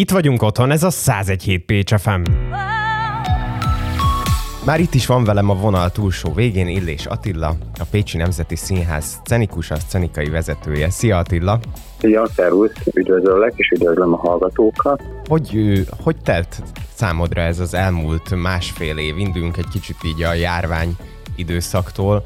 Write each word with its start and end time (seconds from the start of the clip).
Itt 0.00 0.10
vagyunk 0.10 0.42
otthon, 0.42 0.70
ez 0.70 0.82
a 0.82 0.90
101 0.90 1.62
Pécs 1.66 1.94
FM. 1.94 2.20
Már 4.64 4.80
itt 4.80 4.94
is 4.94 5.06
van 5.06 5.24
velem 5.24 5.50
a 5.50 5.54
vonal 5.54 5.90
túlsó 5.90 6.32
végén 6.32 6.68
Illés 6.68 7.06
Attila, 7.06 7.48
a 7.78 7.84
Pécsi 7.90 8.16
Nemzeti 8.16 8.56
Színház 8.56 9.20
scenikus, 9.24 9.70
a 9.70 9.76
szcenikai 9.76 10.28
vezetője. 10.28 10.90
Szia 10.90 11.18
Attila! 11.18 11.60
Szia, 11.98 12.26
szervusz, 12.26 12.72
üdvözöllek, 12.94 13.52
és 13.56 13.70
üdvözlöm 13.70 14.12
a 14.12 14.16
hallgatókat. 14.16 15.02
Hogy, 15.28 15.82
hogy 16.02 16.16
telt 16.16 16.62
számodra 16.94 17.40
ez 17.40 17.58
az 17.58 17.74
elmúlt 17.74 18.34
másfél 18.34 18.96
év? 18.96 19.18
Indulunk 19.18 19.56
egy 19.56 19.68
kicsit 19.72 19.96
így 20.04 20.22
a 20.22 20.32
járvány 20.32 20.96
időszaktól. 21.36 22.22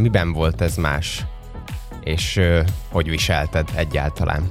Miben 0.00 0.32
volt 0.32 0.60
ez 0.60 0.76
más? 0.76 1.26
És 2.04 2.40
hogy 2.90 3.10
viselted 3.10 3.68
egyáltalán? 3.76 4.50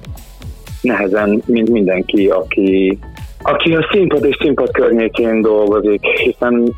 Nehezen, 0.81 1.41
mint 1.45 1.69
mindenki, 1.69 2.27
aki, 2.27 2.99
aki 3.41 3.75
a 3.75 3.87
színpad 3.91 4.25
és 4.25 4.37
színpad 4.39 4.71
környékén 4.71 5.41
dolgozik, 5.41 6.05
hiszen 6.05 6.73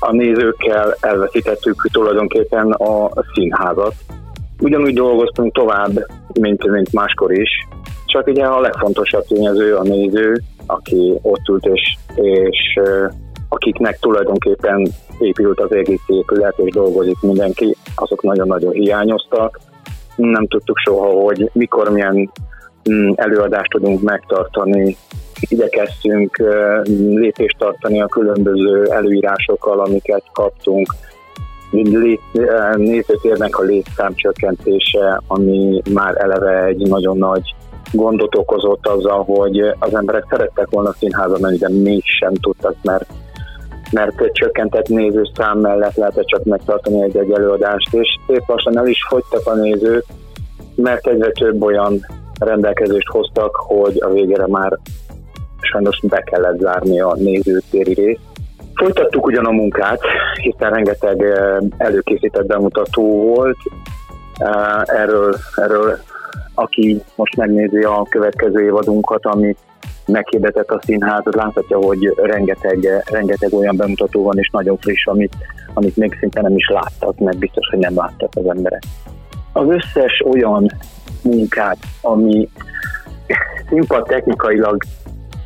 a 0.00 0.12
nézőkkel 0.12 0.94
elveszítettük 1.00 1.88
tulajdonképpen 1.92 2.70
a 2.70 3.10
színházat. 3.34 3.94
Ugyanúgy 4.60 4.94
dolgoztunk 4.94 5.52
tovább, 5.52 6.06
mint, 6.40 6.70
mint 6.70 6.92
máskor 6.92 7.32
is, 7.32 7.50
csak 8.06 8.26
ugye 8.26 8.44
a 8.44 8.60
legfontosabb 8.60 9.24
tényező 9.24 9.74
a 9.74 9.82
néző, 9.82 10.42
aki 10.66 11.18
ott 11.22 11.48
ült 11.48 11.66
és, 11.66 11.96
és 12.14 12.80
akiknek 13.48 13.98
tulajdonképpen 13.98 14.88
épült 15.18 15.60
az 15.60 15.72
egész 15.72 16.02
épület 16.06 16.58
és 16.58 16.72
dolgozik 16.72 17.16
mindenki, 17.20 17.76
azok 17.94 18.22
nagyon-nagyon 18.22 18.72
hiányoztak. 18.72 19.60
Nem 20.16 20.46
tudtuk 20.46 20.78
soha, 20.78 21.06
hogy 21.06 21.50
mikor 21.52 21.90
milyen 21.90 22.30
előadást 23.14 23.70
tudunk 23.70 24.02
megtartani, 24.02 24.96
igyekeztünk 25.40 26.36
lépést 26.96 27.58
tartani 27.58 28.00
a 28.00 28.06
különböző 28.06 28.84
előírásokkal, 28.84 29.80
amiket 29.80 30.24
kaptunk. 30.32 30.94
Nézőtérnek 32.76 33.58
a 33.58 33.62
létszám 33.62 34.14
csökkentése, 34.14 35.22
ami 35.26 35.82
már 35.94 36.16
eleve 36.16 36.64
egy 36.64 36.88
nagyon 36.88 37.18
nagy 37.18 37.54
gondot 37.92 38.36
okozott 38.36 38.86
azzal, 38.86 39.24
hogy 39.24 39.58
az 39.78 39.94
emberek 39.94 40.24
szerettek 40.30 40.66
volna 40.70 40.92
színházba 40.92 41.38
menni, 41.40 41.56
de 41.56 41.68
mégsem 41.68 42.34
tudtak, 42.34 42.74
mert 42.82 43.06
mert 43.92 44.32
csökkentett 44.32 44.88
nézőszám 44.88 45.58
mellett 45.58 45.94
lehetett 45.94 46.26
csak 46.26 46.44
megtartani 46.44 47.02
egy-egy 47.02 47.30
előadást, 47.30 47.94
és 47.94 48.08
szép 48.26 48.42
lassan 48.46 48.78
el 48.78 48.86
is 48.86 49.06
fogytak 49.08 49.46
a 49.46 49.54
nézők, 49.54 50.04
mert 50.74 51.06
egyre 51.06 51.30
több 51.30 51.62
olyan 51.62 52.06
rendelkezést 52.44 53.08
hoztak, 53.08 53.56
hogy 53.56 53.96
a 54.00 54.08
végére 54.08 54.46
már 54.46 54.78
sajnos 55.60 56.00
be 56.02 56.20
kellett 56.20 56.58
zárni 56.58 57.00
a 57.00 57.14
nézőtéri 57.14 57.94
részt. 57.94 58.20
Folytattuk 58.74 59.26
ugyan 59.26 59.46
a 59.46 59.50
munkát, 59.50 60.00
hiszen 60.42 60.70
rengeteg 60.70 61.22
eh, 61.22 61.56
előkészített 61.76 62.46
bemutató 62.46 63.34
volt. 63.34 63.58
Eh, 64.38 65.00
erről, 65.00 65.36
erről 65.56 65.98
aki 66.54 67.02
most 67.14 67.36
megnézi 67.36 67.82
a 67.82 68.06
következő 68.08 68.64
évadunkat, 68.64 69.26
ami 69.26 69.56
meghirdetett 70.06 70.70
a 70.70 70.80
színház, 70.84 71.22
az 71.24 71.34
láthatja, 71.34 71.78
hogy 71.78 72.12
rengeteg, 72.16 73.04
rengeteg 73.10 73.52
olyan 73.52 73.76
bemutató 73.76 74.22
van, 74.22 74.38
és 74.38 74.48
nagyon 74.52 74.76
friss, 74.76 75.06
amit, 75.06 75.36
amit 75.74 75.96
még 75.96 76.16
szinte 76.20 76.40
nem 76.40 76.56
is 76.56 76.68
láttak, 76.68 77.18
mert 77.18 77.38
biztos, 77.38 77.68
hogy 77.70 77.78
nem 77.78 77.94
láttak 77.94 78.28
az 78.34 78.46
emberek. 78.46 78.82
Az 79.52 79.66
összes 79.68 80.22
olyan 80.32 80.66
munkát, 81.22 81.78
ami 82.02 82.48
színpad 83.68 84.06
technikailag 84.06 84.82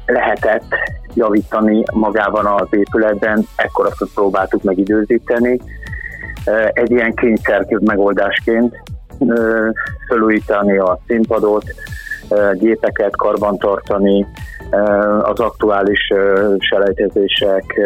lehetett 0.07 0.75
javítani 1.15 1.83
magában 1.93 2.47
az 2.47 2.67
épületben, 2.71 3.47
ekkor 3.57 3.87
azt 3.87 4.15
próbáltuk 4.15 4.63
megidőzíteni. 4.63 5.61
Egy 6.73 6.91
ilyen 6.91 7.15
kényszer 7.15 7.67
megoldásként 7.81 8.83
felújítani 10.09 10.79
a 10.79 10.99
színpadot, 11.07 11.65
gépeket 12.53 13.17
karbantartani, 13.17 14.27
az 15.23 15.41
aktuális 15.41 16.13
selejtezések, 16.59 17.81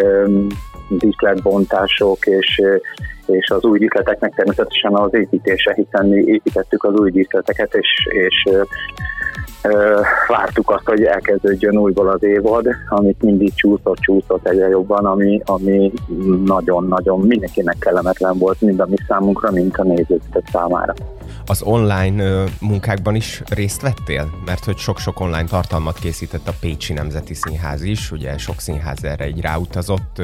díszletbontások 0.89 2.27
és, 2.27 2.63
és 3.29 3.51
az 3.51 3.65
új 3.65 3.79
díszleteknek 3.79 4.35
természetesen 4.35 4.95
az 4.95 5.15
építése, 5.15 5.75
hiszen 5.75 6.07
mi 6.07 6.17
építettük 6.17 6.85
az 6.85 6.95
új 6.95 7.11
díszleteket, 7.11 7.75
és, 7.75 7.89
és 8.11 8.51
vártuk 10.29 10.71
azt, 10.71 10.87
hogy 10.87 11.03
elkezdődjön 11.03 11.77
újból 11.77 12.09
az 12.09 12.23
évad, 12.23 12.67
amit 12.89 13.23
mindig 13.23 13.55
csúszott, 13.55 13.99
csúszott 13.99 14.49
egyre 14.49 14.69
jobban, 14.69 15.05
ami, 15.05 15.41
ami 15.45 15.93
nagyon-nagyon 16.45 17.21
mindenkinek 17.21 17.77
kellemetlen 17.79 18.39
volt, 18.39 18.61
mind 18.61 18.81
a 18.81 18.87
mi 18.89 18.97
számunkra, 19.09 19.51
mind 19.51 19.73
a 19.77 19.83
nézők 19.83 20.23
számára 20.53 20.95
az 21.49 21.63
online 21.63 22.45
munkákban 22.61 23.15
is 23.15 23.43
részt 23.49 23.81
vettél? 23.81 24.31
Mert 24.45 24.65
hogy 24.65 24.77
sok-sok 24.77 25.21
online 25.21 25.45
tartalmat 25.45 25.99
készített 25.99 26.49
a 26.49 26.55
Pécsi 26.61 26.93
Nemzeti 26.93 27.35
Színház 27.35 27.83
is, 27.83 28.11
ugye 28.11 28.39
sok 28.39 28.61
színház 28.61 29.05
erre 29.05 29.25
egy 29.25 29.41
ráutazott, 29.41 30.23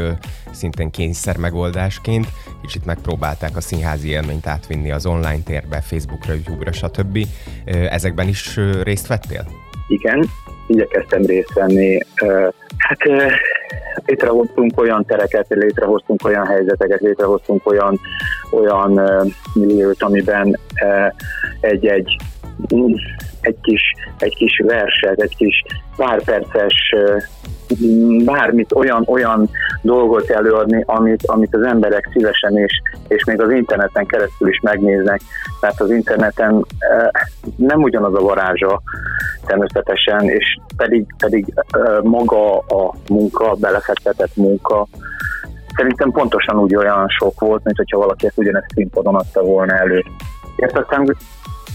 szintén 0.51 0.91
kényszer 0.91 1.37
megoldásként, 1.37 2.27
kicsit 2.63 2.85
megpróbálták 2.85 3.57
a 3.57 3.61
színházi 3.61 4.09
élményt 4.09 4.47
átvinni 4.47 4.91
az 4.91 5.07
online 5.07 5.43
térbe, 5.43 5.81
Facebookra, 5.81 6.33
YouTube-ra, 6.33 6.73
stb. 6.73 7.27
Ezekben 7.65 8.29
is 8.29 8.61
részt 8.83 9.07
vettél? 9.07 9.47
Igen, 9.89 10.31
igyekeztem 10.67 11.23
részt 11.23 11.53
venni. 11.53 11.99
Hát 12.79 12.99
létrehoztunk 14.07 14.81
olyan 14.81 15.05
tereket, 15.05 15.47
létrehoztunk 15.49 16.25
olyan 16.25 16.47
helyzeteket, 16.47 17.01
létrehoztunk 17.01 17.67
olyan, 17.67 18.01
olyan 18.51 19.01
milliót, 19.55 20.03
amiben 20.03 20.59
egy-egy 21.61 22.17
egy 23.41 23.57
kis, 23.63 23.83
egy 24.19 24.35
kis 24.35 24.63
verset, 24.67 25.21
egy 25.21 25.37
kis 25.37 25.63
pár 25.97 26.23
perces 26.23 26.95
bármit, 28.25 28.73
olyan, 28.73 29.05
olyan 29.07 29.49
dolgot 29.83 30.31
előadni, 30.31 30.83
amit, 30.87 31.27
amit 31.27 31.55
az 31.55 31.63
emberek 31.63 32.09
szívesen 32.13 32.57
és, 32.57 32.81
és 33.09 33.25
még 33.25 33.41
az 33.41 33.51
interneten 33.51 34.07
keresztül 34.07 34.49
is 34.49 34.61
megnéznek, 34.61 35.21
mert 35.61 35.81
az 35.81 35.91
interneten 35.91 36.65
nem 37.57 37.83
ugyanaz 37.83 38.15
a 38.15 38.21
varázsa 38.21 38.83
természetesen, 39.47 40.29
és 40.29 40.59
pedig, 40.77 41.07
pedig 41.19 41.55
maga 42.03 42.59
a 42.59 42.95
munka, 43.09 43.55
belefektetett 43.55 44.37
munka, 44.37 44.87
szerintem 45.77 46.11
pontosan 46.11 46.59
úgy 46.59 46.77
olyan 46.77 47.09
sok 47.09 47.41
volt, 47.41 47.65
mint 47.65 47.77
hogyha 47.77 47.99
valaki 47.99 48.27
ezt 48.27 48.39
ugyanezt 48.39 48.71
színpadon 48.75 49.15
adta 49.15 49.43
volna 49.43 49.75
elő. 49.75 50.03
Ezt 50.57 50.77
aztán 50.77 51.17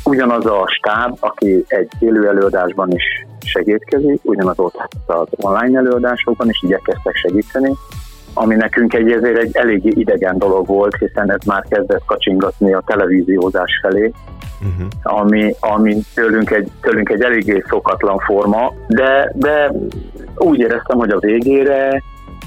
ugyanaz 0.04 0.46
a 0.46 0.68
stáb, 0.68 1.18
aki 1.20 1.64
egy 1.68 1.90
élő 2.00 2.28
előadásban 2.28 2.92
is 2.92 3.04
segítkezik, 3.46 4.20
ugyanaz 4.24 4.60
ott 4.60 4.88
az 5.06 5.28
online 5.38 5.78
előadásokban 5.78 6.50
is 6.50 6.64
igyekeztek 6.64 7.16
segíteni, 7.16 7.74
ami 8.34 8.56
nekünk 8.56 8.94
egy, 8.94 9.12
ezért 9.12 9.38
egy 9.38 9.56
eléggé 9.56 9.90
idegen 9.90 10.38
dolog 10.38 10.68
volt, 10.68 10.96
hiszen 10.96 11.32
ez 11.32 11.46
már 11.46 11.66
kezdett 11.70 12.06
kacsingatni 12.06 12.74
a 12.74 12.84
televíziózás 12.86 13.80
felé, 13.82 14.12
uh-huh. 14.62 14.88
ami, 15.02 15.56
ami 15.60 15.98
tőlünk, 16.14 16.52
egy, 16.52 16.72
tőlünk 16.82 17.10
egy 17.10 17.22
eléggé 17.22 17.64
szokatlan 17.68 18.18
forma, 18.18 18.74
de, 18.88 19.32
de 19.36 19.72
úgy 20.36 20.60
éreztem, 20.60 20.98
hogy 20.98 21.10
a 21.10 21.20
végére 21.20 22.04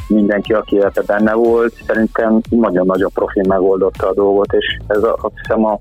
mindenki, 0.09 0.53
aki 0.53 0.83
ebbe 0.83 1.03
benne 1.07 1.33
volt, 1.33 1.75
szerintem 1.87 2.41
nagyon-nagyon 2.51 3.11
profi 3.15 3.41
megoldotta 3.49 4.09
a 4.09 4.15
dolgot, 4.15 4.53
és 4.53 4.79
ez 4.87 5.03
a, 5.03 5.19
azt 5.21 5.35
hiszem 5.43 5.65
a, 5.65 5.79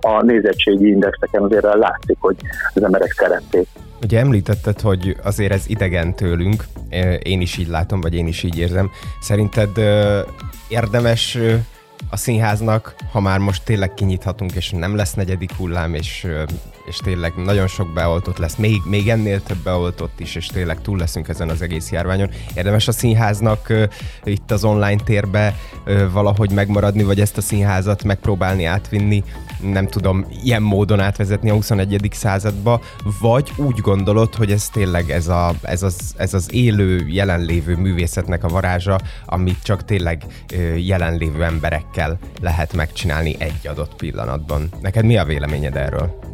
a 0.00 0.22
nézettségi 0.22 0.88
indexeken 0.88 1.42
azért 1.42 1.62
látszik, 1.74 2.16
hogy 2.20 2.36
az 2.74 2.82
emberek 2.82 3.12
szerették. 3.12 3.66
Ugye 4.02 4.18
említetted, 4.18 4.80
hogy 4.80 5.16
azért 5.22 5.52
ez 5.52 5.64
idegen 5.66 6.14
tőlünk, 6.14 6.64
én 7.22 7.40
is 7.40 7.56
így 7.56 7.68
látom, 7.68 8.00
vagy 8.00 8.14
én 8.14 8.26
is 8.26 8.42
így 8.42 8.58
érzem. 8.58 8.90
Szerinted 9.20 9.70
érdemes 10.68 11.38
a 12.10 12.16
színháznak, 12.16 12.94
ha 13.12 13.20
már 13.20 13.38
most 13.38 13.64
tényleg 13.64 13.94
kinyithatunk, 13.94 14.52
és 14.54 14.70
nem 14.70 14.96
lesz 14.96 15.14
negyedik 15.14 15.52
hullám, 15.52 15.94
és, 15.94 16.26
és 16.84 16.96
tényleg 16.96 17.32
nagyon 17.36 17.66
sok 17.66 17.92
beoltott 17.92 18.38
lesz, 18.38 18.56
még, 18.56 18.82
még 18.84 19.08
ennél 19.08 19.42
több 19.42 19.58
beoltott 19.58 20.20
is, 20.20 20.34
és 20.34 20.46
tényleg 20.46 20.80
túl 20.80 20.98
leszünk 20.98 21.28
ezen 21.28 21.48
az 21.48 21.62
egész 21.62 21.90
járványon. 21.90 22.30
Érdemes 22.54 22.88
a 22.88 22.92
színháznak 22.92 23.66
uh, 23.70 23.82
itt 24.24 24.50
az 24.50 24.64
online 24.64 25.02
térbe 25.04 25.54
uh, 25.86 26.12
valahogy 26.12 26.50
megmaradni, 26.50 27.02
vagy 27.02 27.20
ezt 27.20 27.36
a 27.36 27.40
színházat 27.40 28.04
megpróbálni 28.04 28.64
átvinni, 28.64 29.24
nem 29.62 29.86
tudom, 29.86 30.26
ilyen 30.42 30.62
módon 30.62 31.00
átvezetni 31.00 31.50
a 31.50 31.54
21. 31.54 32.08
századba, 32.12 32.80
vagy 33.20 33.52
úgy 33.56 33.78
gondolod, 33.78 34.34
hogy 34.34 34.50
ez 34.50 34.68
tényleg 34.68 35.10
ez, 35.10 35.28
a, 35.28 35.52
ez, 35.62 35.82
az, 35.82 36.14
ez 36.16 36.34
az 36.34 36.54
élő, 36.54 37.06
jelenlévő 37.08 37.76
művészetnek 37.76 38.44
a 38.44 38.48
varázsa, 38.48 39.00
amit 39.24 39.62
csak 39.62 39.84
tényleg 39.84 40.24
uh, 40.54 40.86
jelenlévő 40.86 41.44
emberekkel 41.44 42.18
lehet 42.40 42.72
megcsinálni 42.72 43.34
egy 43.38 43.66
adott 43.66 43.94
pillanatban. 43.94 44.68
Neked 44.80 45.04
mi 45.04 45.16
a 45.16 45.24
véleményed 45.24 45.76
erről? 45.76 46.30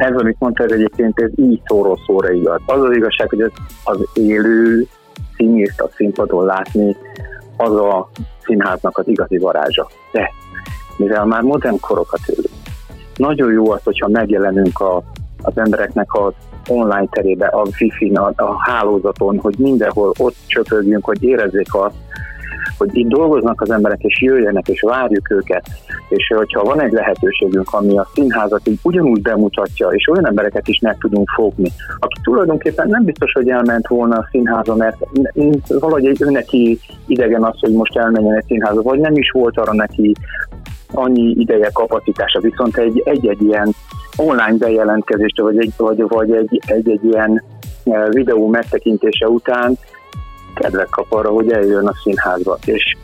Ez, 0.00 0.16
amit 0.16 0.36
mondta, 0.38 0.64
ez 0.64 0.70
egyébként 0.70 1.20
ez 1.20 1.30
így 1.36 1.60
szóról 1.64 1.98
szóra 2.06 2.32
igaz. 2.32 2.60
Az 2.66 2.82
az 2.82 2.96
igazság, 2.96 3.28
hogy 3.28 3.40
az, 3.40 3.50
az 3.84 3.98
élő 4.14 4.86
színészt 5.36 5.80
a 5.80 5.90
színpadon 5.94 6.44
látni, 6.44 6.96
az 7.56 7.74
a 7.74 8.10
színháznak 8.44 8.98
az 8.98 9.08
igazi 9.08 9.38
varázsa. 9.38 9.88
De 10.12 10.30
mivel 10.96 11.24
már 11.24 11.42
modern 11.42 11.80
korokat 11.80 12.20
élünk, 12.26 12.54
nagyon 13.16 13.52
jó 13.52 13.70
az, 13.70 13.80
hogyha 13.84 14.08
megjelenünk 14.08 14.80
a, 14.80 15.02
az 15.42 15.52
embereknek 15.54 16.14
az 16.14 16.32
online 16.68 17.06
terébe, 17.10 17.46
a 17.46 17.66
wifi-n, 17.80 18.16
a, 18.16 18.32
a 18.36 18.58
hálózaton, 18.58 19.38
hogy 19.38 19.54
mindenhol 19.58 20.12
ott 20.18 20.36
csöpögjünk, 20.46 21.04
hogy 21.04 21.22
érezzék 21.22 21.74
azt, 21.74 21.94
hogy 22.80 22.96
itt 22.96 23.08
dolgoznak 23.08 23.60
az 23.60 23.70
emberek, 23.70 24.02
és 24.02 24.22
jöjjenek, 24.22 24.68
és 24.68 24.80
várjuk 24.80 25.30
őket, 25.30 25.68
és 26.08 26.32
hogyha 26.36 26.62
van 26.62 26.80
egy 26.80 26.92
lehetőségünk, 26.92 27.72
ami 27.72 27.98
a 27.98 28.08
színházat 28.14 28.68
így 28.68 28.78
ugyanúgy 28.82 29.22
bemutatja, 29.22 29.88
és 29.88 30.08
olyan 30.08 30.26
embereket 30.26 30.68
is 30.68 30.78
meg 30.78 30.96
tudunk 31.00 31.28
fogni, 31.28 31.70
aki 31.98 32.20
tulajdonképpen 32.22 32.88
nem 32.88 33.04
biztos, 33.04 33.32
hogy 33.32 33.48
elment 33.48 33.88
volna 33.88 34.16
a 34.16 34.28
színházba, 34.30 34.74
mert 34.74 34.96
valahogy 35.68 36.06
egy 36.06 36.18
neki 36.20 36.78
idegen 37.06 37.44
az, 37.44 37.60
hogy 37.60 37.72
most 37.72 37.96
elmenjen 37.96 38.36
egy 38.36 38.44
színházba, 38.46 38.82
vagy 38.82 38.98
nem 38.98 39.14
is 39.14 39.30
volt 39.30 39.58
arra 39.58 39.72
neki 39.72 40.14
annyi 40.92 41.34
ideje, 41.38 41.70
kapacitása, 41.72 42.40
viszont 42.40 42.76
egy, 42.76 43.02
egy-egy 43.04 43.42
ilyen 43.42 43.74
online 44.16 44.56
bejelentkezést, 44.58 45.40
vagy 45.40 45.58
egy, 45.58 45.72
vagy, 45.76 46.04
vagy 46.08 46.30
egy, 46.30 46.60
egy, 46.66 46.90
egy 46.90 47.04
ilyen 47.04 47.42
e, 47.84 48.08
videó 48.08 48.48
megtekintése 48.48 49.28
után 49.28 49.78
kedvet 50.54 50.90
kap 50.90 51.12
arra, 51.12 51.28
hogy 51.28 51.52
eljön 51.52 51.86
a 51.86 51.94
színházba. 52.02 52.58
És 52.64 52.96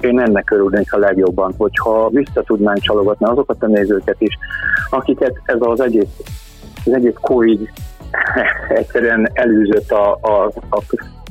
én 0.00 0.20
ennek 0.20 0.50
örülnék 0.50 0.92
a 0.92 0.98
legjobban, 0.98 1.54
hogyha 1.56 2.08
vissza 2.08 2.42
tudnánk 2.42 2.78
csalogatni 2.78 3.26
azokat 3.26 3.62
a 3.62 3.66
nézőket 3.66 4.20
is, 4.20 4.38
akiket 4.90 5.40
ez 5.44 5.58
az 5.60 5.80
egész, 5.80 6.20
az 6.84 6.92
egész 6.92 7.14
COVID 7.20 7.68
egyszerűen 8.68 9.30
elűzött 9.32 9.90
a, 9.90 10.18
a, 10.22 10.52
a 10.70 10.82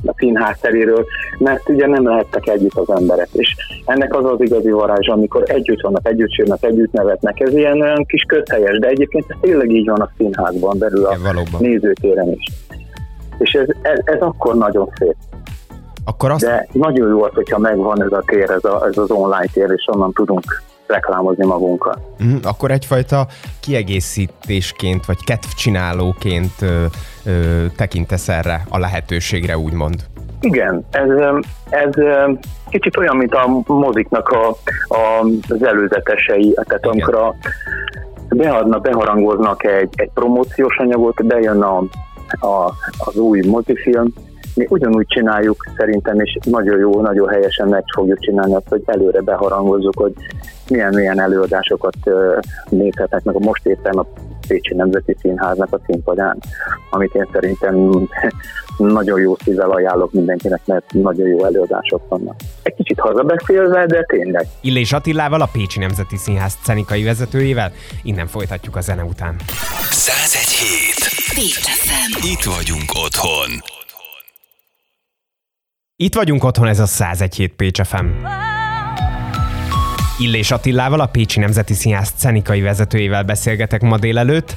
a 0.06 0.14
színház 0.16 0.58
teréről, 0.60 1.06
mert 1.38 1.68
ugye 1.68 1.86
nem 1.86 2.06
lehettek 2.08 2.46
együtt 2.46 2.74
az 2.74 2.90
emberek. 2.90 3.28
És 3.32 3.56
ennek 3.84 4.16
az 4.16 4.24
az 4.24 4.40
igazi 4.40 4.70
varázs, 4.70 5.08
amikor 5.08 5.42
együtt 5.46 5.80
vannak, 5.80 6.08
együtt 6.08 6.32
sírnak, 6.32 6.64
együtt 6.64 6.92
nevetnek. 6.92 7.40
Ez 7.40 7.54
ilyen 7.54 7.80
olyan 7.80 8.04
kis 8.04 8.22
közhelyes, 8.22 8.78
de 8.78 8.88
egyébként 8.88 9.24
ez 9.28 9.36
tényleg 9.40 9.70
így 9.70 9.88
van 9.88 10.00
a 10.00 10.10
színházban 10.16 10.78
belül 10.78 11.04
a 11.04 11.16
ja, 11.24 11.58
nézőtéren 11.58 12.32
is. 12.32 12.52
És 13.38 13.52
ez, 13.52 13.66
ez, 13.82 13.98
ez 14.04 14.20
akkor 14.20 14.54
nagyon 14.54 14.90
szép. 14.98 15.14
Akkor 16.04 16.30
azt... 16.30 16.44
De 16.44 16.66
nagyon 16.72 17.08
jó 17.08 17.22
az, 17.22 17.30
hogyha 17.34 17.58
megvan 17.58 18.02
ez 18.02 18.12
a 18.12 18.22
tér, 18.26 18.50
ez, 18.50 18.64
a, 18.64 18.86
ez 18.86 18.98
az 18.98 19.10
online 19.10 19.46
tér, 19.52 19.70
és 19.76 19.88
onnan 19.92 20.12
tudunk 20.12 20.62
reklámozni 20.86 21.46
magunkat. 21.46 21.98
Mm, 22.24 22.36
akkor 22.42 22.70
egyfajta 22.70 23.26
kiegészítésként, 23.60 25.06
vagy 25.06 25.24
kedvcsinálóként 25.24 26.52
ö, 26.62 26.84
ö, 27.24 27.64
tekintesz 27.76 28.28
erre 28.28 28.62
a 28.68 28.78
lehetőségre, 28.78 29.58
úgymond. 29.58 29.94
Igen, 30.40 30.84
ez, 30.90 31.08
ez 31.70 31.90
kicsit 32.68 32.96
olyan, 32.96 33.16
mint 33.16 33.34
a 33.34 33.62
moziknak 33.66 34.28
a, 34.28 34.48
a, 34.94 35.26
az 35.48 35.64
előzetesei, 35.64 36.52
tehát 36.52 36.84
Igen. 36.84 36.90
amikor 36.90 37.14
a, 37.14 37.34
beadna, 38.28 38.78
beharangoznak 38.78 39.64
egy, 39.64 39.88
egy 39.94 40.10
promóciós 40.14 40.76
anyagot, 40.76 41.26
bejön 41.26 41.62
a, 41.62 41.82
a, 42.40 42.72
az 42.98 43.16
új 43.16 43.40
mozifilm, 43.40 44.12
mi 44.54 44.66
ugyanúgy 44.68 45.06
csináljuk 45.06 45.64
szerintem, 45.76 46.20
és 46.20 46.38
nagyon 46.44 46.78
jó, 46.78 47.00
nagyon 47.00 47.28
helyesen 47.28 47.68
meg 47.68 47.84
fogjuk 47.94 48.18
csinálni 48.18 48.54
azt, 48.54 48.68
hogy 48.68 48.82
előre 48.86 49.20
beharangozzuk, 49.20 49.98
hogy 49.98 50.12
milyen-milyen 50.70 51.20
előadásokat 51.20 51.96
nézhetnek 52.68 53.22
meg 53.22 53.34
a 53.34 53.38
most 53.38 53.66
éppen 53.66 53.94
a 53.94 54.06
Pécsi 54.46 54.74
Nemzeti 54.74 55.16
Színháznak 55.20 55.72
a 55.72 55.80
színpadán, 55.86 56.38
amit 56.90 57.14
én 57.14 57.28
szerintem 57.32 57.74
nagyon 58.78 59.20
jó 59.20 59.36
szívvel 59.44 59.70
ajánlok 59.70 60.12
mindenkinek, 60.12 60.60
mert 60.64 60.92
nagyon 60.92 61.28
jó 61.28 61.44
előadások 61.44 62.08
vannak. 62.08 62.34
Egy 62.62 62.74
kicsit 62.74 63.00
hazabeszélve, 63.00 63.86
de 63.86 64.02
tényleg. 64.02 64.46
Illés 64.60 64.92
Attilával, 64.92 65.40
a 65.40 65.48
Pécsi 65.52 65.78
Nemzeti 65.78 66.16
Színház 66.16 66.58
szenikai 66.62 67.02
vezetőjével. 67.02 67.72
Innen 68.02 68.26
folytatjuk 68.26 68.76
a 68.76 68.80
zene 68.80 69.04
után. 69.04 69.36
101 69.90 70.44
Itt 72.32 72.42
vagyunk 72.42 72.90
otthon. 73.04 73.50
Itt 75.96 76.14
vagyunk 76.14 76.44
otthon, 76.44 76.66
ez 76.66 76.78
a 76.78 76.86
101 76.86 77.34
hét 77.34 77.54
Pécs 77.54 77.82
FM. 77.82 78.06
Illés 80.18 80.50
Attilával, 80.50 81.00
a 81.00 81.06
Pécsi 81.06 81.40
Nemzeti 81.40 81.72
Színház 81.72 82.12
szenikai 82.16 82.60
vezetőjével 82.60 83.22
beszélgetek 83.22 83.82
ma 83.82 83.98
délelőtt. 83.98 84.56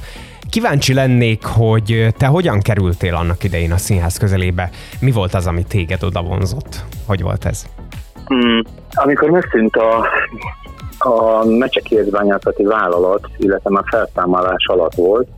Kíváncsi 0.50 0.94
lennék, 0.94 1.44
hogy 1.44 2.06
te 2.18 2.26
hogyan 2.26 2.60
kerültél 2.60 3.14
annak 3.14 3.44
idején 3.44 3.72
a 3.72 3.76
színház 3.76 4.18
közelébe? 4.18 4.70
Mi 5.00 5.10
volt 5.10 5.34
az, 5.34 5.46
ami 5.46 5.64
téged 5.68 6.02
oda 6.02 6.22
vonzott? 6.22 6.84
Hogy 7.06 7.22
volt 7.22 7.44
ez? 7.44 7.66
Hmm, 8.26 8.62
amikor 8.90 9.30
megszűnt 9.30 9.76
a, 9.76 10.06
a 10.98 11.44
mecsekérzbányászati 11.44 12.62
vállalat, 12.62 13.28
illetve 13.36 13.70
már 13.70 13.84
felszámolás 13.90 14.66
alatt 14.66 14.94
volt, 14.94 15.28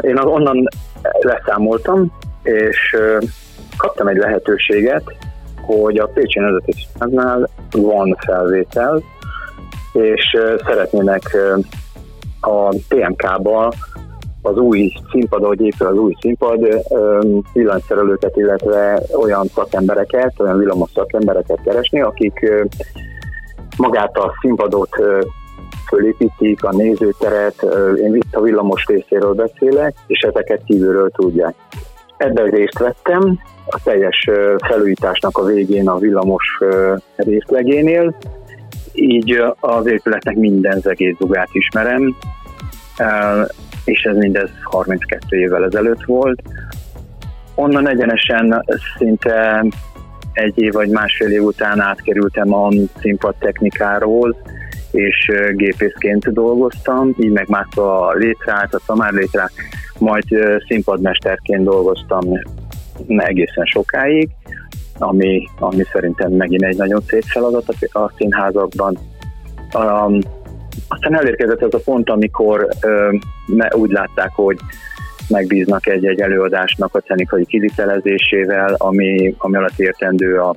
én 0.00 0.18
az 0.18 0.24
onnan 0.24 0.68
leszámoltam, 1.20 2.12
és 2.42 2.96
kaptam 3.76 4.08
egy 4.08 4.16
lehetőséget, 4.16 5.02
hogy 5.60 5.98
a 5.98 6.06
Pécsi 6.06 6.38
Nemzeti 6.38 6.72
Színháznál 6.72 7.48
van 7.70 8.16
felvétel, 8.26 9.02
és 9.98 10.36
szeretnének 10.66 11.36
a 12.40 12.74
TMK-ba 12.88 13.72
az 14.42 14.56
új 14.56 14.92
színpad, 15.10 15.42
ahogy 15.42 15.60
épül 15.60 15.86
az 15.86 15.96
új 15.96 16.14
színpad, 16.20 16.84
villanyszerelőket, 17.52 18.36
illetve 18.36 19.02
olyan 19.20 19.46
szakembereket, 19.46 20.32
olyan 20.38 20.58
villamos 20.58 20.90
szakembereket 20.94 21.60
keresni, 21.64 22.00
akik 22.00 22.52
magát 23.76 24.16
a 24.16 24.32
színpadot 24.40 24.88
fölépítik, 25.88 26.64
a 26.64 26.72
nézőteret, 26.72 27.66
én 27.96 28.14
itt 28.14 28.34
a 28.34 28.40
villamos 28.40 28.84
részéről 28.86 29.34
beszélek, 29.34 29.94
és 30.06 30.20
ezeket 30.20 30.62
kívülről 30.64 31.10
tudják. 31.10 31.54
Ebben 32.16 32.46
részt 32.46 32.78
vettem, 32.78 33.38
a 33.66 33.80
teljes 33.84 34.30
felújításnak 34.68 35.38
a 35.38 35.44
végén 35.44 35.88
a 35.88 35.98
villamos 35.98 36.58
részlegénél, 37.16 38.14
így 39.00 39.42
az 39.60 39.86
épületnek 39.86 40.36
minden 40.36 40.80
zegészugát 40.80 41.48
ismerem, 41.52 42.16
és 43.84 44.02
ez 44.02 44.16
mindez 44.16 44.50
32 44.62 45.36
évvel 45.36 45.64
ezelőtt 45.64 46.04
volt. 46.04 46.42
Onnan 47.54 47.88
egyenesen 47.88 48.64
szinte 48.96 49.64
egy 50.32 50.58
év 50.60 50.72
vagy 50.72 50.88
másfél 50.88 51.28
év 51.28 51.42
után 51.42 51.80
átkerültem 51.80 52.54
a 52.54 52.68
színpad 53.00 53.34
technikáról, 53.38 54.36
és 54.90 55.30
gépészként 55.52 56.32
dolgoztam, 56.32 57.14
így 57.18 57.30
megmászva 57.30 58.06
a 58.06 58.12
létrát, 58.12 58.74
a 58.74 58.80
szamár 58.86 59.12
létrát, 59.12 59.52
majd 59.98 60.24
színpadmesterként 60.66 61.64
dolgoztam 61.64 62.24
egészen 63.06 63.64
sokáig, 63.64 64.28
ami, 64.98 65.48
ami 65.58 65.82
szerintem 65.92 66.32
megint 66.32 66.62
egy 66.62 66.76
nagyon 66.76 67.00
szép 67.06 67.22
feladat 67.22 67.68
a 67.92 68.12
színházakban. 68.16 68.98
Um, 69.74 70.18
aztán 70.88 71.14
elérkezett 71.14 71.62
ez 71.62 71.74
a 71.74 71.80
pont, 71.84 72.10
amikor 72.10 72.68
uh, 72.82 73.80
úgy 73.80 73.90
látták, 73.90 74.30
hogy 74.34 74.58
megbíznak 75.28 75.86
egy-egy 75.86 76.20
előadásnak 76.20 76.94
a 76.94 77.02
szenikai 77.06 77.46
kivitelezésével, 77.46 78.74
ami, 78.78 79.34
ami 79.38 79.56
alatt 79.56 79.78
értendő 79.78 80.40
a, 80.40 80.56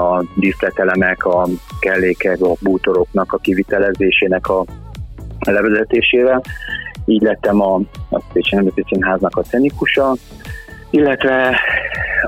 a 0.00 0.24
díszletelemek, 0.36 1.24
a 1.24 1.46
kellékek, 1.80 2.40
a 2.40 2.54
bútoroknak 2.60 3.32
a 3.32 3.38
kivitelezésének 3.38 4.48
a 4.48 4.64
levezetésével. 5.38 6.42
Így 7.04 7.22
lettem 7.22 7.60
a, 7.60 7.80
a 8.10 8.22
Pécsi 8.32 8.54
Nemzeti 8.54 8.84
Színháznak 8.88 9.36
a 9.36 9.44
szenikusa, 9.44 10.14
illetve 10.90 11.60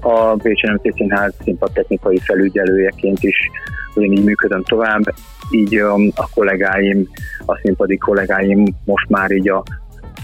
a 0.00 0.34
Pécsi 0.34 0.66
Nemzeti 0.66 0.92
Színház 0.96 1.34
színpadtechnikai 1.44 2.18
felügyelőjeként 2.18 3.22
is 3.22 3.50
ugyanígy 3.94 4.24
működöm 4.24 4.62
tovább, 4.62 5.02
így 5.50 5.80
um, 5.80 6.10
a 6.14 6.28
kollégáim, 6.34 7.08
a 7.46 7.56
színpadi 7.62 7.96
kollégáim 7.96 8.64
most 8.84 9.08
már 9.08 9.30
így 9.30 9.48
a, 9.48 9.62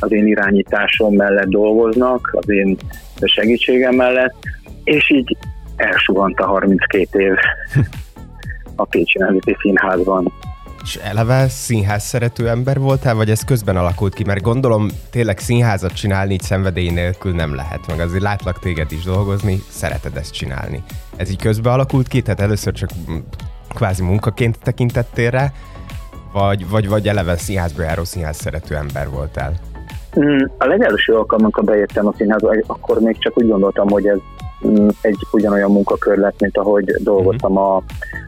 az 0.01 0.13
én 0.13 0.27
irányításom 0.27 1.15
mellett 1.15 1.49
dolgoznak, 1.49 2.31
az 2.33 2.49
én 2.49 2.77
segítségem 3.25 3.95
mellett, 3.95 4.35
és 4.85 5.11
így 5.11 5.37
elsugant 5.77 6.39
a 6.39 6.47
32 6.47 7.21
év 7.21 7.35
a 8.77 8.85
Pécsi 8.85 9.19
Nemzeti 9.19 9.57
Színházban. 9.61 10.33
És 10.83 10.97
eleve 10.97 11.49
színház 11.49 12.03
szerető 12.03 12.49
ember 12.49 12.79
voltál, 12.79 13.15
vagy 13.15 13.31
ez 13.31 13.45
közben 13.45 13.77
alakult 13.77 14.15
ki? 14.15 14.25
Mert 14.25 14.43
gondolom 14.43 14.89
tényleg 15.11 15.39
színházat 15.39 15.93
csinálni 15.93 16.33
így 16.33 16.41
szenvedély 16.41 16.91
nélkül 16.91 17.33
nem 17.33 17.55
lehet, 17.55 17.87
meg 17.87 18.01
azért 18.01 18.23
látlak 18.23 18.59
téged 18.59 18.93
is 18.93 19.05
dolgozni, 19.05 19.59
szereted 19.69 20.17
ezt 20.17 20.33
csinálni. 20.33 20.83
Ez 21.17 21.31
így 21.31 21.43
közben 21.43 21.73
alakult 21.73 22.09
ki, 22.09 22.23
tehát 22.23 22.41
először 22.41 22.73
csak 22.73 22.91
kvázi 23.75 24.03
munkaként 24.03 24.59
tekintettél 24.59 25.31
rá, 25.31 25.53
vagy, 26.33 26.69
vagy, 26.69 26.89
vagy 26.89 27.09
eleve 27.09 27.37
színházba 27.37 27.83
járó 27.83 28.05
színház 28.05 28.37
szerető 28.37 28.75
ember 28.75 29.09
voltál? 29.09 29.53
Mm, 30.21 30.45
a 30.59 30.67
legelső 30.67 31.13
alkalom, 31.13 31.45
amikor 31.45 31.65
beértem 31.65 32.07
a 32.07 32.13
színházba, 32.17 32.55
akkor 32.67 33.01
még 33.01 33.19
csak 33.19 33.39
úgy 33.39 33.49
gondoltam, 33.49 33.89
hogy 33.89 34.07
ez 34.07 34.19
mm, 34.67 34.89
egy 35.01 35.27
ugyanolyan 35.33 35.71
munkakör 35.71 36.19
lett, 36.19 36.41
mint 36.41 36.57
ahogy 36.57 36.85
dolgoztam 36.85 37.53
mhm. 37.53 37.61
az 37.61 37.83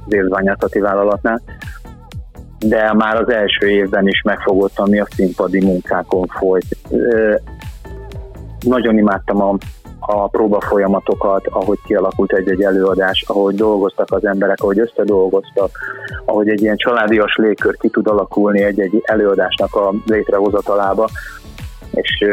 érzványászati 0.08 0.78
vállalatnál. 0.78 1.42
De 2.68 2.92
már 2.92 3.16
az 3.16 3.30
első 3.30 3.70
évben 3.70 4.08
is 4.08 4.22
megfogott, 4.22 4.78
ami 4.78 5.00
a 5.00 5.06
színpadi 5.10 5.64
munkákon 5.64 6.26
folyt. 6.26 6.76
Nagyon 8.60 8.98
imádtam 8.98 9.42
a, 9.42 9.56
a 10.00 10.28
próba 10.28 10.60
folyamatokat, 10.60 11.46
ahogy 11.46 11.78
kialakult 11.86 12.32
egy-egy 12.32 12.62
előadás, 12.62 13.24
ahogy 13.26 13.54
dolgoztak 13.54 14.10
az 14.10 14.26
emberek, 14.26 14.62
ahogy 14.62 14.78
összedolgoztak, 14.78 15.70
ahogy 16.24 16.48
egy 16.48 16.62
ilyen 16.62 16.76
családias 16.76 17.36
légkör 17.36 17.76
ki 17.76 17.88
tud 17.88 18.06
alakulni 18.06 18.62
egy-egy 18.62 19.02
előadásnak 19.04 19.74
a 19.74 19.92
létrehozatalába 20.06 21.08
és 21.94 22.24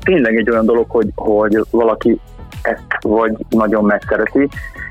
tényleg 0.00 0.36
egy 0.36 0.50
olyan 0.50 0.66
dolog, 0.66 0.90
hogy, 0.90 1.08
hogy 1.14 1.60
valaki 1.70 2.20
ezt 2.62 3.02
vagy 3.02 3.36
nagyon 3.48 3.84
megszereti, 3.84 4.48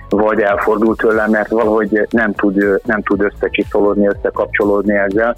vagy 0.09 0.39
elfordul 0.39 0.95
tőle, 0.95 1.27
mert 1.27 1.49
valahogy 1.49 2.07
nem 2.09 2.33
tud, 2.33 2.79
nem 2.83 3.01
tud 3.01 3.21
összecsiszolódni, 3.21 4.07
összekapcsolódni 4.07 4.95
ezzel. 4.95 5.35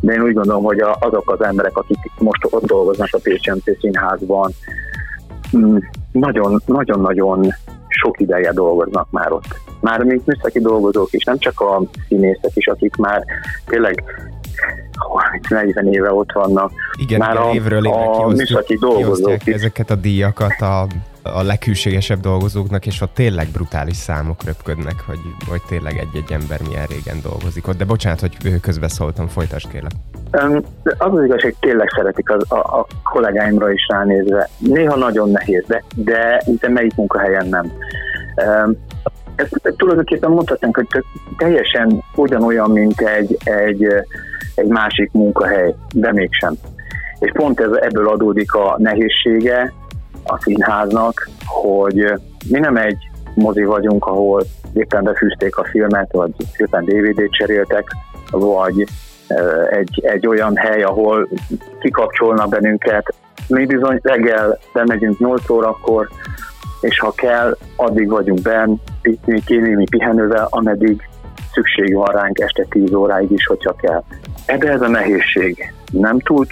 De 0.00 0.12
én 0.12 0.22
úgy 0.22 0.32
gondolom, 0.32 0.64
hogy 0.64 0.80
azok 1.00 1.30
az 1.30 1.42
emberek, 1.42 1.76
akik 1.76 1.98
most 2.18 2.46
ott 2.50 2.64
dolgoznak 2.64 3.08
a 3.12 3.18
PCMC 3.22 3.78
színházban, 3.78 4.50
mm, 5.56 5.76
nagyon-nagyon 6.66 7.48
sok 7.88 8.20
ideje 8.20 8.52
dolgoznak 8.52 9.10
már 9.10 9.32
ott. 9.32 9.60
Már 9.80 10.02
még 10.02 10.20
műszaki 10.24 10.60
dolgozók 10.60 11.12
is, 11.12 11.24
nem 11.24 11.38
csak 11.38 11.60
a 11.60 11.82
színészek 12.08 12.50
is, 12.54 12.66
akik 12.66 12.96
már 12.96 13.24
tényleg 13.66 14.04
40 15.48 15.92
éve 15.92 16.12
ott 16.12 16.32
vannak. 16.32 16.70
Igen, 16.98 17.18
Már 17.18 17.32
igen, 17.32 17.42
a, 17.42 17.52
évről 17.54 17.86
évre 17.86 17.98
a 17.98 18.28
műszaki 18.28 18.76
dolgozók 18.76 19.46
ezeket 19.46 19.90
a 19.90 19.94
díjakat 19.94 20.60
a, 20.60 20.86
a 21.22 21.42
legkülségesebb 21.42 22.20
dolgozóknak, 22.20 22.86
és 22.86 23.00
ott 23.00 23.14
tényleg 23.14 23.46
brutális 23.52 23.96
számok 23.96 24.44
röpködnek, 24.44 24.94
hogy, 25.06 25.18
hogy 25.48 25.60
tényleg 25.68 25.92
egy-egy 25.92 26.32
ember 26.32 26.60
milyen 26.68 26.86
régen 26.86 27.20
dolgozik 27.22 27.68
ott. 27.68 27.76
De 27.76 27.84
bocsánat, 27.84 28.20
hogy 28.20 28.60
közbeszóltam, 28.60 29.26
folytasd 29.26 29.70
kérlek. 29.70 29.92
Az 30.98 31.14
az 31.14 31.24
igazság, 31.24 31.56
tényleg 31.60 31.88
szeretik 31.96 32.30
az, 32.30 32.52
a, 32.52 32.58
a 32.58 32.86
kollégáimra 33.12 33.72
is 33.72 33.86
ránézve. 33.88 34.48
Néha 34.58 34.96
nagyon 34.96 35.30
nehéz, 35.30 35.64
de, 35.66 35.82
de, 35.94 36.42
de 36.60 36.68
melyik 36.68 36.94
munkahelyen 36.94 37.46
nem. 37.46 37.72
Ezt 39.34 39.74
tulajdonképpen 39.76 40.30
mondhatnánk, 40.30 40.76
hogy 40.76 41.04
teljesen 41.36 42.02
ugyanolyan, 42.14 42.70
mint 42.70 43.00
egy, 43.00 43.36
egy 43.44 43.86
egy 44.60 44.68
másik 44.68 45.12
munkahely, 45.12 45.74
de 45.94 46.12
mégsem. 46.12 46.54
És 47.18 47.30
pont 47.32 47.60
ez, 47.60 47.70
ebből 47.80 48.08
adódik 48.08 48.54
a 48.54 48.76
nehézsége 48.78 49.72
a 50.24 50.38
színháznak, 50.40 51.28
hogy 51.46 52.12
mi 52.50 52.58
nem 52.58 52.76
egy 52.76 53.10
mozi 53.34 53.64
vagyunk, 53.64 54.06
ahol 54.06 54.42
éppen 54.72 55.04
befűzték 55.04 55.56
a 55.56 55.64
filmet, 55.64 56.12
vagy 56.12 56.30
éppen 56.56 56.84
DVD-t 56.84 57.32
cseréltek, 57.32 57.84
vagy 58.30 58.86
egy, 59.70 60.00
egy 60.02 60.26
olyan 60.26 60.56
hely, 60.56 60.82
ahol 60.82 61.28
kikapcsolnak 61.80 62.48
bennünket. 62.48 63.14
Mi 63.48 63.66
bizony 63.66 63.98
reggel 64.02 64.58
bemegyünk 64.72 65.18
8 65.18 65.50
órakor, 65.50 66.08
és 66.80 66.98
ha 66.98 67.12
kell, 67.16 67.56
addig 67.76 68.08
vagyunk 68.08 68.42
benn, 68.42 68.74
némi 69.46 69.84
pihenővel, 69.90 70.46
ameddig 70.50 71.08
szükség 71.52 71.94
van 71.94 72.12
ránk 72.12 72.38
este 72.40 72.66
10 72.68 72.92
óráig 72.94 73.30
is, 73.30 73.46
hogyha 73.46 73.74
kell. 73.74 74.02
Ebbe 74.50 74.70
ez 74.70 74.80
a 74.80 74.88
nehézség. 74.88 75.72
Nem 75.92 76.18
túl 76.18 76.46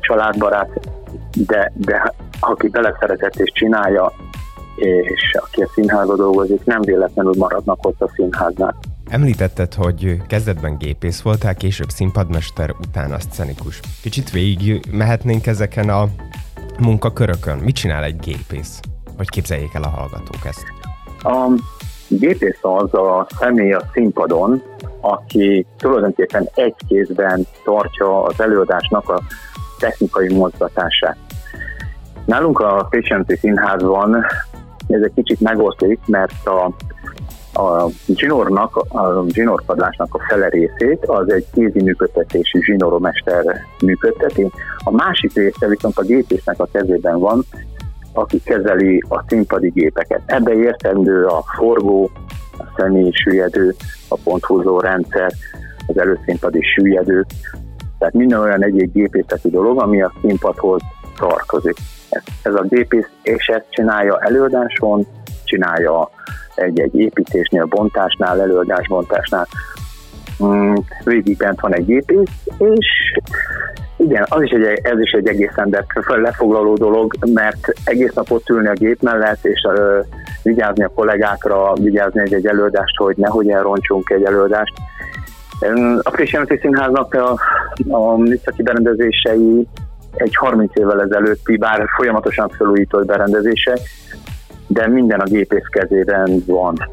családbarát, 0.00 0.68
de, 1.46 1.72
de 1.74 2.14
aki 2.40 2.68
beleszeretett 2.68 3.34
és 3.34 3.52
csinálja, 3.54 4.12
és 4.76 5.36
aki 5.42 5.62
a 5.62 5.68
színházban 5.74 6.16
dolgozik, 6.16 6.64
nem 6.64 6.80
véletlenül 6.80 7.32
maradnak 7.38 7.86
ott 7.86 8.00
a 8.00 8.10
színháznál. 8.14 8.78
Említetted, 9.10 9.74
hogy 9.74 10.16
kezdetben 10.26 10.76
gépész 10.78 11.22
voltál, 11.22 11.54
később 11.54 11.88
színpadmester, 11.88 12.70
utána 12.70 13.20
szcenikus. 13.20 13.80
Kicsit 14.02 14.30
végig 14.30 14.86
mehetnénk 14.92 15.46
ezeken 15.46 15.88
a 15.88 16.04
munkakörökön. 16.78 17.58
Mit 17.58 17.74
csinál 17.74 18.04
egy 18.04 18.16
gépész? 18.16 18.80
Hogy 19.16 19.28
képzeljék 19.28 19.74
el 19.74 19.82
a 19.82 19.88
hallgatók 19.88 20.44
ezt? 20.44 20.64
A 21.22 21.50
gépész 22.08 22.58
az 22.60 22.94
a 22.94 23.26
személy 23.38 23.72
a 23.72 23.82
színpadon, 23.92 24.62
aki 25.06 25.66
tulajdonképpen 25.78 26.48
egy 26.54 26.74
kézben 26.88 27.46
tartja 27.64 28.22
az 28.22 28.40
előadásnak 28.40 29.08
a 29.08 29.20
technikai 29.78 30.34
mozgatását. 30.34 31.16
Nálunk 32.24 32.58
a 32.58 32.86
Pécsenci 32.90 33.36
Színházban 33.36 34.26
ez 34.88 35.00
egy 35.02 35.12
kicsit 35.14 35.40
megoszlik, 35.40 36.00
mert 36.06 36.46
a, 36.46 36.64
a 37.62 37.88
zsinórnak, 38.06 38.76
a 38.76 39.24
zsinórpadlásnak 39.28 40.14
a 40.14 40.20
fele 40.28 40.48
részét 40.48 41.04
az 41.06 41.32
egy 41.32 41.46
kézi 41.52 41.82
működtetésű 41.82 42.60
zsinóromester 42.60 43.44
működteti. 43.82 44.50
A 44.84 44.90
másik 44.90 45.34
része 45.34 45.66
viszont 45.68 45.98
a 45.98 46.02
gépésznek 46.02 46.60
a 46.60 46.68
kezében 46.72 47.18
van, 47.18 47.44
aki 48.12 48.42
kezeli 48.42 49.02
a 49.08 49.24
színpadi 49.28 49.68
gépeket. 49.68 50.22
Ebbe 50.26 50.52
értendő 50.52 51.24
a 51.24 51.44
forgó, 51.56 52.10
a 52.58 52.64
személyi 52.76 53.12
süllyedő, 53.12 53.74
a 54.08 54.18
ponthúzó 54.24 54.80
rendszer, 54.80 55.32
az 55.86 55.98
előszínpadi 55.98 56.60
süllyedő, 56.62 57.24
tehát 57.98 58.14
minden 58.14 58.40
olyan 58.40 58.64
egy-egy 58.64 58.92
gépészeti 58.92 59.50
dolog, 59.50 59.82
ami 59.82 60.02
a 60.02 60.12
színpadhoz 60.20 60.80
tartozik. 61.16 61.76
Ez, 62.08 62.22
ez 62.42 62.54
a 62.54 62.62
gépész 62.68 63.08
és 63.22 63.46
ezt 63.46 63.66
csinálja 63.70 64.18
előadáson, 64.20 65.06
csinálja 65.44 66.10
egy-egy 66.54 66.94
építésnél, 66.94 67.64
bontásnál, 67.64 68.40
előadásbontásnál. 68.40 69.46
Mm, 70.44 70.74
végig 71.04 71.36
bent 71.36 71.60
van 71.60 71.74
egy 71.74 71.84
gépész, 71.84 72.30
és 72.58 73.18
igen, 74.06 74.26
az 74.28 74.42
is 74.42 74.50
egy, 74.50 74.80
ez 74.82 74.98
is 75.00 75.10
egy 75.10 75.26
egészen 75.26 75.70
de 75.70 75.84
lefoglaló 76.06 76.74
dolog, 76.74 77.14
mert 77.32 77.72
egész 77.84 78.12
nap 78.12 78.30
ott 78.30 78.48
ülni 78.48 78.68
a 78.68 78.72
gép 78.72 79.02
mellett, 79.02 79.44
és 79.44 79.60
uh, 79.68 80.06
vigyázni 80.42 80.84
a 80.84 80.90
kollégákra, 80.94 81.72
vigyázni 81.74 82.20
egy, 82.20 82.34
egy 82.34 82.46
előadást, 82.46 82.96
hogy 82.96 83.16
nehogy 83.16 83.50
elrontsunk 83.50 84.10
egy 84.10 84.22
előadást. 84.24 84.72
A 86.02 86.10
Friss 86.10 86.32
Jelentés 86.32 86.60
Színháznak 86.60 87.14
a, 87.14 87.38
a 87.88 88.16
műszaki 88.16 88.62
berendezései 88.62 89.66
egy 90.14 90.36
30 90.36 90.70
évvel 90.74 91.02
ezelőtti, 91.02 91.56
bár 91.56 91.86
folyamatosan 91.96 92.48
felújított 92.48 93.06
berendezése, 93.06 93.78
de 94.66 94.88
minden 94.88 95.20
a 95.20 95.24
gépész 95.24 95.66
kezében 95.70 96.42
van 96.46 96.88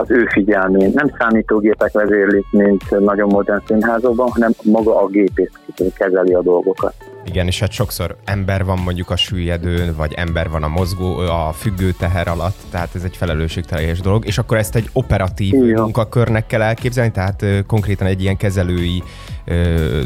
az 0.00 0.10
ő 0.10 0.26
figyelmén. 0.26 0.90
Nem 0.94 1.10
számítógépek 1.18 1.92
vezérlik, 1.92 2.46
mint 2.50 3.00
nagyon 3.00 3.28
modern 3.28 3.62
színházokban, 3.66 4.30
hanem 4.30 4.50
maga 4.62 5.02
a 5.02 5.06
gépész 5.06 5.50
kezeli 5.94 6.32
a 6.34 6.42
dolgokat. 6.42 6.94
Igen, 7.24 7.46
és 7.46 7.60
hát 7.60 7.72
sokszor 7.72 8.16
ember 8.24 8.64
van 8.64 8.78
mondjuk 8.84 9.10
a 9.10 9.16
süllyedőn, 9.16 9.94
vagy 9.96 10.12
ember 10.16 10.50
van 10.50 10.62
a 10.62 10.68
mozgó, 10.68 11.16
a 11.16 11.52
függő 11.52 11.90
teher 11.98 12.28
alatt, 12.28 12.56
tehát 12.70 12.94
ez 12.94 13.04
egy 13.04 13.16
felelősségteljes 13.16 14.00
dolog, 14.00 14.26
és 14.26 14.38
akkor 14.38 14.56
ezt 14.56 14.76
egy 14.76 14.88
operatív 14.92 15.54
Igen. 15.54 15.82
munkakörnek 15.82 16.46
kell 16.46 16.62
elképzelni, 16.62 17.10
tehát 17.10 17.44
konkrétan 17.66 18.06
egy 18.06 18.22
ilyen 18.22 18.36
kezelői 18.36 19.02
ö, 19.44 19.54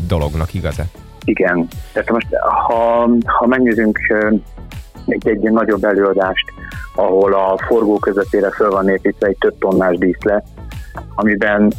dolognak 0.08 0.54
igaz-e? 0.54 0.84
Igen, 1.24 1.68
tehát 1.92 2.10
most 2.10 2.26
ha, 2.66 3.08
ha 3.24 3.46
megnézzünk 3.46 3.98
egy, 5.06 5.28
egy 5.28 5.40
nagyobb 5.40 5.84
előadást, 5.84 6.52
ahol 6.94 7.32
a 7.32 7.58
forgó 7.66 7.98
közepére 7.98 8.50
föl 8.50 8.70
van 8.70 8.88
építve 8.88 9.26
egy 9.26 9.36
több 9.38 9.58
tonnás 9.58 9.96
díszlet, 9.96 10.44
amiben 11.14 11.72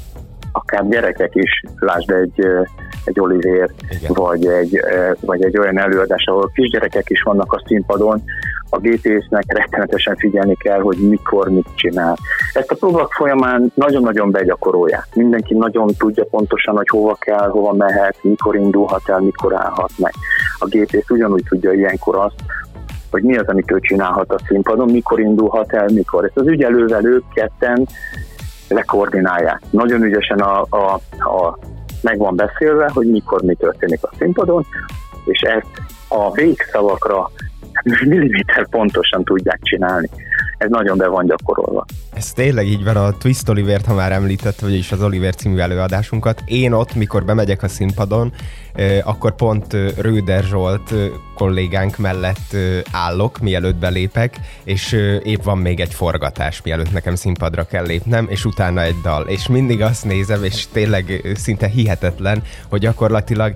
akár 0.51 0.87
gyerekek 0.87 1.35
is, 1.35 1.63
lásd 1.79 2.09
egy, 2.09 2.47
egy 3.05 3.19
Olivér, 3.19 3.71
vagy 4.07 4.45
egy, 4.45 4.79
vagy 5.19 5.43
egy 5.43 5.57
olyan 5.57 5.79
előadás, 5.79 6.25
ahol 6.25 6.51
kisgyerekek 6.53 7.09
is 7.09 7.21
vannak 7.21 7.53
a 7.53 7.61
színpadon, 7.65 8.23
a 8.69 8.79
gépésznek 8.79 9.43
rettenetesen 9.47 10.15
figyelni 10.15 10.55
kell, 10.55 10.79
hogy 10.79 10.97
mikor 10.97 11.49
mit 11.49 11.67
csinál. 11.75 12.17
Ezt 12.53 12.71
a 12.71 12.75
próbák 12.75 13.11
folyamán 13.11 13.71
nagyon-nagyon 13.73 14.31
begyakorolják. 14.31 15.07
Mindenki 15.13 15.53
nagyon 15.53 15.87
tudja 15.97 16.25
pontosan, 16.25 16.75
hogy 16.75 16.87
hova 16.87 17.15
kell, 17.19 17.49
hova 17.49 17.73
mehet, 17.73 18.17
mikor 18.21 18.55
indulhat 18.55 19.09
el, 19.09 19.19
mikor 19.19 19.55
állhat 19.55 19.91
meg. 19.97 20.13
A 20.59 20.65
gépész 20.65 21.09
ugyanúgy 21.09 21.43
tudja 21.49 21.71
ilyenkor 21.71 22.15
azt, 22.15 22.35
hogy 23.11 23.23
mi 23.23 23.37
az, 23.37 23.47
amit 23.47 23.71
ő 23.71 23.79
csinálhat 23.79 24.31
a 24.31 24.39
színpadon, 24.47 24.91
mikor 24.91 25.19
indulhat 25.19 25.73
el, 25.73 25.87
mikor. 25.93 26.25
Ezt 26.25 26.37
az 26.37 26.47
ügyelővel 26.47 27.05
ők 27.05 27.23
ketten 27.33 27.87
lekoordinálják. 28.69 29.61
Nagyon 29.69 30.03
ügyesen 30.03 30.39
a, 30.39 30.61
a, 30.69 30.93
a 31.09 31.57
meg 32.01 32.17
van 32.17 32.35
beszélve, 32.35 32.89
hogy 32.93 33.11
mikor 33.11 33.41
mi 33.41 33.55
történik 33.55 34.03
a 34.03 34.09
színpadon, 34.17 34.65
és 35.25 35.39
ezt 35.39 35.81
a 36.07 36.31
végszavakra 36.31 37.31
milliméter 37.83 38.67
pontosan 38.69 39.23
tudják 39.23 39.59
csinálni. 39.61 40.09
Ez 40.57 40.69
nagyon 40.69 40.97
be 40.97 41.07
van 41.07 41.25
gyakorolva. 41.25 41.85
Ez 42.13 42.31
tényleg 42.31 42.67
így 42.67 42.83
van, 42.83 42.95
a 42.95 43.17
Twist 43.17 43.49
Olivert, 43.49 43.85
ha 43.85 43.93
már 43.93 44.11
említett, 44.11 44.59
vagyis 44.59 44.91
az 44.91 45.01
Oliver 45.01 45.35
című 45.35 45.57
előadásunkat. 45.57 46.41
Én 46.45 46.71
ott, 46.71 46.95
mikor 46.95 47.25
bemegyek 47.25 47.63
a 47.63 47.67
színpadon, 47.67 48.33
akkor 49.03 49.35
pont 49.35 49.73
Röder 49.97 50.43
Zsolt 50.43 50.93
kollégánk 51.35 51.97
mellett 51.97 52.55
állok, 52.91 53.39
mielőtt 53.39 53.75
belépek, 53.75 54.39
és 54.63 54.91
épp 55.23 55.43
van 55.43 55.57
még 55.57 55.79
egy 55.79 55.93
forgatás, 55.93 56.61
mielőtt 56.61 56.91
nekem 56.91 57.15
színpadra 57.15 57.63
kell 57.63 57.85
lépnem, 57.85 58.25
és 58.29 58.45
utána 58.45 58.81
egy 58.81 59.01
dal. 59.03 59.27
És 59.27 59.47
mindig 59.47 59.81
azt 59.81 60.05
nézem, 60.05 60.43
és 60.43 60.67
tényleg 60.67 61.31
szinte 61.35 61.67
hihetetlen, 61.67 62.43
hogy 62.69 62.79
gyakorlatilag 62.79 63.55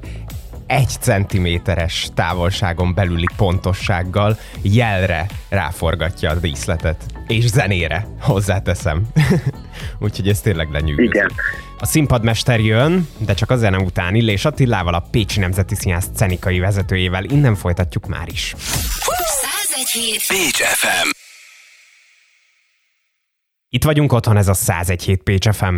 egy 0.70 0.90
centiméteres 1.00 2.10
távolságon 2.14 2.94
belüli 2.94 3.26
pontossággal 3.36 4.38
jelre 4.62 5.26
ráforgatja 5.50 6.30
a 6.30 6.36
díszletet. 6.36 7.06
És 7.28 7.48
zenére, 7.48 8.08
hozzáteszem. 8.20 9.02
Úgyhogy 10.00 10.28
ez 10.28 10.42
tényleg 10.42 10.72
lenyűgöző. 10.72 11.10
Igen. 11.10 11.32
A 11.80 11.86
színpadmester 11.86 12.60
jön, 12.60 13.08
de 13.18 13.34
csak 13.34 13.52
a 13.52 13.56
zene 13.56 13.78
után 13.78 14.16
Illés 14.16 14.46
Attilával, 14.46 14.94
a 14.94 15.08
Pécsi 15.12 15.40
Nemzeti 15.40 15.76
Színház 15.76 16.10
cenikai 16.16 16.60
vezetőjével. 16.60 17.24
Innen 17.24 17.56
folytatjuk 17.56 18.08
már 18.08 18.28
is. 18.32 18.56
101 18.58 20.26
Pécs 20.28 20.64
FM. 20.64 21.10
Itt 23.70 23.84
vagyunk 23.84 24.14
otthon, 24.14 24.38
ez 24.38 24.48
a 24.48 24.54
101 24.54 25.20
Pécs 25.24 25.50
FM. 25.50 25.76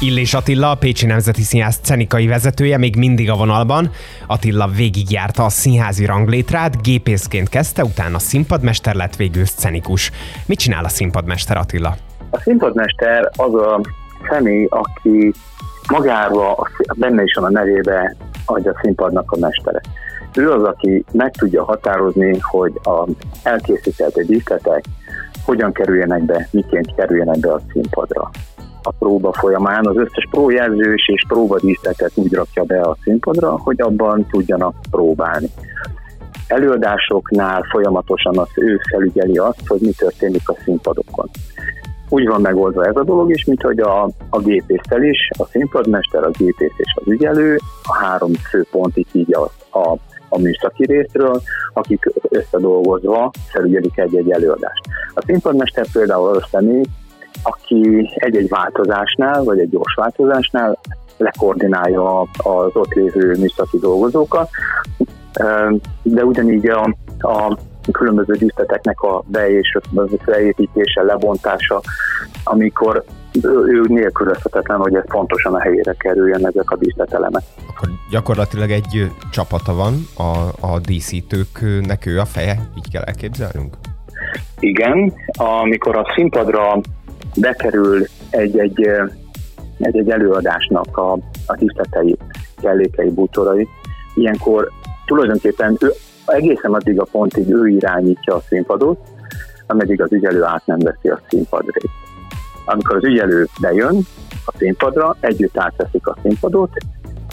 Illés 0.00 0.34
Attila, 0.34 0.70
a 0.70 0.74
Pécsi 0.74 1.06
Nemzeti 1.06 1.42
Színház 1.42 1.76
cenikai 1.76 2.26
vezetője 2.26 2.78
még 2.78 2.96
mindig 2.96 3.30
a 3.30 3.34
vonalban. 3.34 3.90
Attila 4.26 4.66
végigjárta 4.66 5.44
a 5.44 5.48
színházi 5.48 6.04
ranglétrát, 6.04 6.82
gépészként 6.82 7.48
kezdte, 7.48 7.84
utána 7.84 8.18
színpadmester 8.18 8.94
lett, 8.94 9.16
végül 9.16 9.44
szcenikus. 9.44 10.10
Mit 10.46 10.58
csinál 10.58 10.84
a 10.84 10.88
színpadmester 10.88 11.56
Attila? 11.56 11.94
A 12.30 12.40
színpadmester 12.40 13.30
az 13.36 13.54
a 13.54 13.80
személy, 14.28 14.66
aki 14.70 15.32
magába, 15.88 16.68
benne 16.96 17.22
is 17.22 17.34
van 17.34 17.44
a 17.44 17.50
nevébe, 17.50 18.16
adja 18.44 18.70
a 18.70 18.78
színpadnak 18.82 19.30
a 19.30 19.38
mestere. 19.38 19.80
Ő 20.34 20.50
az, 20.50 20.62
aki 20.62 21.04
meg 21.12 21.30
tudja 21.30 21.64
határozni, 21.64 22.38
hogy 22.38 22.72
a 22.82 23.08
elkészített 23.42 24.20
díszletek 24.20 24.84
hogyan 25.44 25.72
kerüljenek 25.72 26.22
be, 26.22 26.48
miként 26.50 26.94
kerüljenek 26.94 27.38
be 27.38 27.52
a 27.52 27.60
színpadra 27.72 28.30
a 28.86 28.92
próba 28.98 29.32
folyamán 29.32 29.86
az 29.86 29.96
összes 29.96 30.26
prójelzős 30.30 31.08
és 31.12 31.24
próbadíszletet 31.28 32.10
úgy 32.14 32.32
rakja 32.32 32.64
be 32.64 32.80
a 32.80 32.96
színpadra, 33.02 33.58
hogy 33.58 33.80
abban 33.80 34.26
tudjanak 34.30 34.74
próbálni. 34.90 35.48
Előadásoknál 36.48 37.62
folyamatosan 37.70 38.38
az 38.38 38.48
ő 38.54 38.80
felügyeli 38.90 39.36
azt, 39.38 39.66
hogy 39.66 39.80
mi 39.80 39.90
történik 39.90 40.48
a 40.48 40.56
színpadokon. 40.64 41.28
Úgy 42.08 42.26
van 42.26 42.40
megoldva 42.40 42.84
ez 42.86 42.96
a 42.96 43.04
dolog 43.04 43.30
is, 43.30 43.44
mint 43.44 43.62
hogy 43.62 43.78
a, 43.78 44.10
a 44.30 44.40
gépésztel 44.40 45.02
is, 45.02 45.30
a 45.38 45.44
színpadmester, 45.44 46.24
a 46.24 46.30
gépész 46.30 46.74
és 46.76 46.94
az 46.94 47.06
ügyelő, 47.06 47.58
a 47.82 47.94
három 47.94 48.32
főpontig 48.32 49.06
így 49.12 49.34
a, 49.34 49.50
a, 49.78 49.96
a 50.28 50.38
műszaki 50.38 50.84
részről, 50.84 51.40
akik 51.72 52.12
összedolgozva 52.28 53.30
felügyelik 53.48 53.98
egy-egy 53.98 54.30
előadást. 54.30 54.82
A 55.14 55.22
színpadmester 55.26 55.86
például 55.92 56.28
az 56.28 56.36
a 56.36 56.48
személy, 56.50 56.82
aki 57.42 58.10
egy-egy 58.14 58.48
változásnál, 58.48 59.44
vagy 59.44 59.58
egy 59.58 59.70
gyors 59.70 59.94
változásnál 59.94 60.78
lekoordinálja 61.16 62.20
az 62.20 62.70
ott 62.72 62.92
lévő 62.92 63.36
műszaki 63.38 63.78
dolgozókat, 63.78 64.48
de 66.02 66.24
ugyanígy 66.24 66.66
a, 66.68 66.96
a 67.18 67.58
különböző 67.92 68.32
díszleteknek 68.34 69.00
a 69.00 69.22
be- 69.26 69.50
és 69.50 69.78
beépítése, 70.24 71.02
lebontása, 71.02 71.80
amikor 72.44 73.04
ő 73.42 73.84
nélkülözhetetlen, 73.88 74.78
hogy 74.78 74.94
ez 74.94 75.04
pontosan 75.06 75.54
a 75.54 75.60
helyére 75.60 75.92
kerüljen 75.92 76.46
ezek 76.46 76.70
a 76.70 76.76
díszletelemek. 76.76 77.42
Akkor 77.68 77.88
gyakorlatilag 78.10 78.70
egy 78.70 79.10
csapata 79.30 79.74
van, 79.74 79.94
a, 80.16 80.66
a 80.66 80.78
díszítőknek 80.80 82.06
ő 82.06 82.18
a 82.18 82.24
feje, 82.24 82.58
így 82.76 82.90
kell 82.90 83.02
elképzelnünk? 83.02 83.76
Igen, 84.58 85.12
amikor 85.38 85.96
a 85.96 86.12
színpadra 86.14 86.80
bekerül 87.36 88.06
egy-egy, 88.30 88.90
egy-egy 89.78 90.10
előadásnak 90.10 90.96
a, 90.96 91.12
a 91.46 91.54
hiszletei, 91.58 92.16
kellékei, 92.60 93.10
bútorai, 93.10 93.68
ilyenkor 94.14 94.70
tulajdonképpen 95.06 95.76
ő, 95.80 95.92
egészen 96.26 96.74
addig 96.74 97.00
a 97.00 97.06
pontig 97.10 97.48
ő 97.48 97.68
irányítja 97.68 98.34
a 98.34 98.42
színpadot, 98.48 98.98
ameddig 99.66 100.02
az 100.02 100.12
ügyelő 100.12 100.44
át 100.44 100.66
nem 100.66 100.78
veszi 100.78 101.08
a 101.08 101.20
színpadrét. 101.28 101.90
Amikor 102.64 102.96
az 102.96 103.04
ügyelő 103.04 103.46
bejön 103.60 104.06
a 104.44 104.52
színpadra, 104.58 105.16
együtt 105.20 105.58
átveszik 105.58 106.06
a 106.06 106.16
színpadot, 106.22 106.70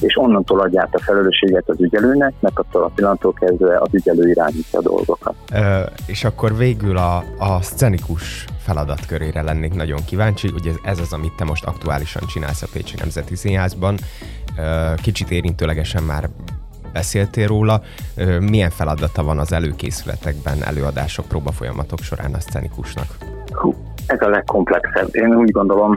és 0.04 0.18
onnantól 0.18 0.60
adják 0.60 0.88
a 0.92 1.00
felelősséget 1.00 1.70
az 1.70 1.82
ügyelőnek, 1.82 2.34
mert 2.40 2.60
attól 2.60 2.84
a 2.84 2.92
pillanattól 2.96 3.34
kezdve 3.34 3.78
az 3.80 3.90
ügyelő 3.92 4.30
irányítja 4.30 4.80
a 4.80 4.82
dolgokat. 4.82 5.36
Ö, 5.54 5.80
és 6.06 6.24
akkor 6.24 6.58
végül 6.58 6.98
a, 6.98 7.24
a 7.38 7.62
szcenikus 7.62 8.46
feladatkörére 8.58 9.42
lennék 9.42 9.74
nagyon 9.74 10.00
kíváncsi. 10.06 10.50
Ugye 10.54 10.72
ez 10.84 11.00
az, 11.00 11.14
amit 11.14 11.36
te 11.36 11.44
most 11.44 11.66
aktuálisan 11.66 12.28
csinálsz 12.28 12.62
a 12.62 12.68
Pécsi 12.74 12.96
Nemzeti 13.00 13.36
Színházban. 13.36 13.98
Kicsit 15.02 15.32
érintőlegesen 15.32 16.04
már 16.04 16.30
beszéltél 16.94 17.48
róla. 17.48 17.82
Milyen 18.40 18.70
feladata 18.70 19.24
van 19.24 19.40
az 19.40 19.54
előkészületekben, 19.54 20.64
előadások, 20.64 21.26
próbafolyamatok 21.26 22.00
során 22.00 22.34
a 22.34 22.40
szcenikusnak? 22.40 23.18
Hú, 23.52 23.76
ez 24.08 24.22
a 24.22 24.30
legkomplexebb. 24.30 25.08
Én 25.12 25.36
úgy 25.36 25.52
gondolom, 25.52 25.94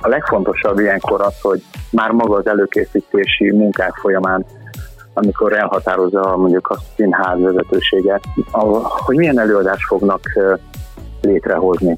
a 0.00 0.08
legfontosabb 0.08 0.78
ilyenkor 0.78 1.20
az, 1.20 1.40
hogy 1.40 1.62
már 1.90 2.10
maga 2.10 2.36
az 2.36 2.46
előkészítési 2.46 3.50
munkák 3.50 3.94
folyamán, 3.94 4.44
amikor 5.14 5.52
elhatározza 5.52 6.36
mondjuk 6.36 6.68
a 6.68 6.78
színház 6.96 7.40
vezetőséget, 7.40 8.22
hogy 9.04 9.16
milyen 9.16 9.38
előadást 9.38 9.86
fognak 9.86 10.20
létrehozni. 11.20 11.96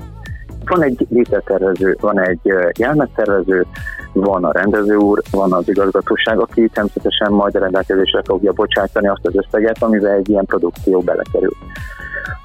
Van 0.64 0.82
egy 0.82 1.06
létretervező, 1.10 1.96
van 2.00 2.20
egy 2.20 2.52
jelmeztervező, 2.78 3.66
van 4.12 4.44
a 4.44 4.52
rendező 4.52 4.94
úr, 4.94 5.22
van 5.30 5.52
az 5.52 5.68
igazgatóság, 5.68 6.38
aki 6.38 6.68
természetesen 6.68 7.32
majd 7.32 7.54
a 7.54 7.58
rendelkezésre 7.58 8.22
fogja 8.24 8.52
bocsátani 8.52 9.08
azt 9.08 9.26
az 9.26 9.36
összeget, 9.36 9.82
amivel 9.82 10.12
egy 10.12 10.28
ilyen 10.28 10.44
produkció 10.44 11.00
belekerül. 11.00 11.56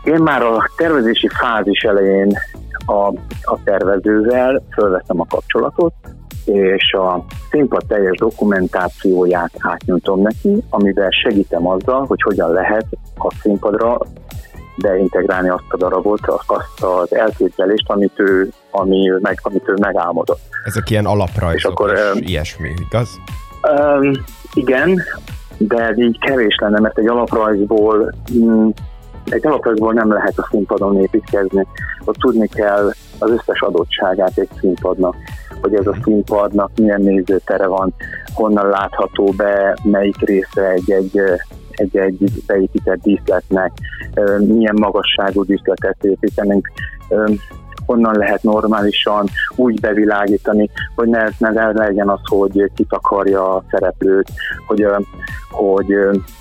Én 0.03 0.21
már 0.21 0.41
a 0.41 0.69
tervezési 0.77 1.27
fázis 1.27 1.81
elején 1.81 2.37
a, 2.85 3.07
a 3.41 3.63
tervezővel 3.63 4.61
fölveszem 4.73 5.19
a 5.19 5.25
kapcsolatot, 5.29 5.93
és 6.45 6.93
a 6.93 7.25
színpad 7.51 7.85
teljes 7.87 8.17
dokumentációját 8.17 9.51
átnyújtom 9.57 10.21
neki, 10.21 10.63
amivel 10.69 11.09
segítem 11.09 11.67
azzal, 11.67 12.05
hogy 12.05 12.21
hogyan 12.21 12.51
lehet 12.51 12.85
a 13.17 13.33
színpadra 13.41 13.97
beintegrálni 14.81 15.49
azt 15.49 15.63
a 15.69 15.77
darabot, 15.77 16.19
azt 16.27 16.83
az 16.83 17.15
elképzelést, 17.15 17.89
amit 17.89 18.19
ő, 18.19 18.49
ami, 18.71 19.09
meg, 19.21 19.39
amit 19.41 19.67
ő 19.67 19.73
megálmodott. 19.81 20.41
Ezek 20.63 20.89
ilyen 20.89 21.05
alaprajzok 21.05 21.55
és, 21.57 21.63
akkor, 21.63 21.91
és 22.13 22.29
ilyesmi, 22.29 22.73
igaz? 22.87 23.09
Um, 23.71 24.11
igen, 24.53 25.01
de 25.57 25.93
így 25.95 26.19
kevés 26.19 26.55
lenne, 26.61 26.79
mert 26.79 26.97
egy 26.97 27.07
alaprajzból 27.07 28.13
mm, 28.33 28.69
egy 29.29 29.47
alaprajzból 29.47 29.93
nem 29.93 30.11
lehet 30.11 30.37
a 30.37 30.47
színpadon 30.51 31.01
építkezni. 31.01 31.67
Ott 32.05 32.15
tudni 32.15 32.47
kell 32.47 32.91
az 33.19 33.31
összes 33.31 33.61
adottságát 33.61 34.37
egy 34.37 34.49
színpadnak, 34.59 35.15
hogy 35.61 35.73
ez 35.73 35.87
a 35.87 35.97
színpadnak 36.03 36.71
milyen 36.75 37.01
nézőtere 37.01 37.67
van, 37.67 37.93
honnan 38.33 38.69
látható 38.69 39.33
be, 39.37 39.77
melyik 39.83 40.19
része 40.19 40.69
egy-egy 40.69 41.21
egy-egy 41.79 42.31
beépített 42.45 43.01
díszletnek, 43.01 43.71
milyen 44.39 44.75
magasságú 44.79 45.43
díszletet 45.43 46.03
építenünk, 46.03 46.71
honnan 47.85 48.15
lehet 48.17 48.43
normálisan 48.43 49.27
úgy 49.55 49.79
bevilágítani, 49.79 50.69
hogy 50.95 51.07
ne, 51.07 51.27
ne 51.37 51.71
legyen 51.71 52.09
az, 52.09 52.19
hogy 52.23 52.71
kitakarja 52.75 53.55
a 53.55 53.63
szereplőt, 53.71 54.29
hogy, 54.67 54.85
hogy 55.49 55.85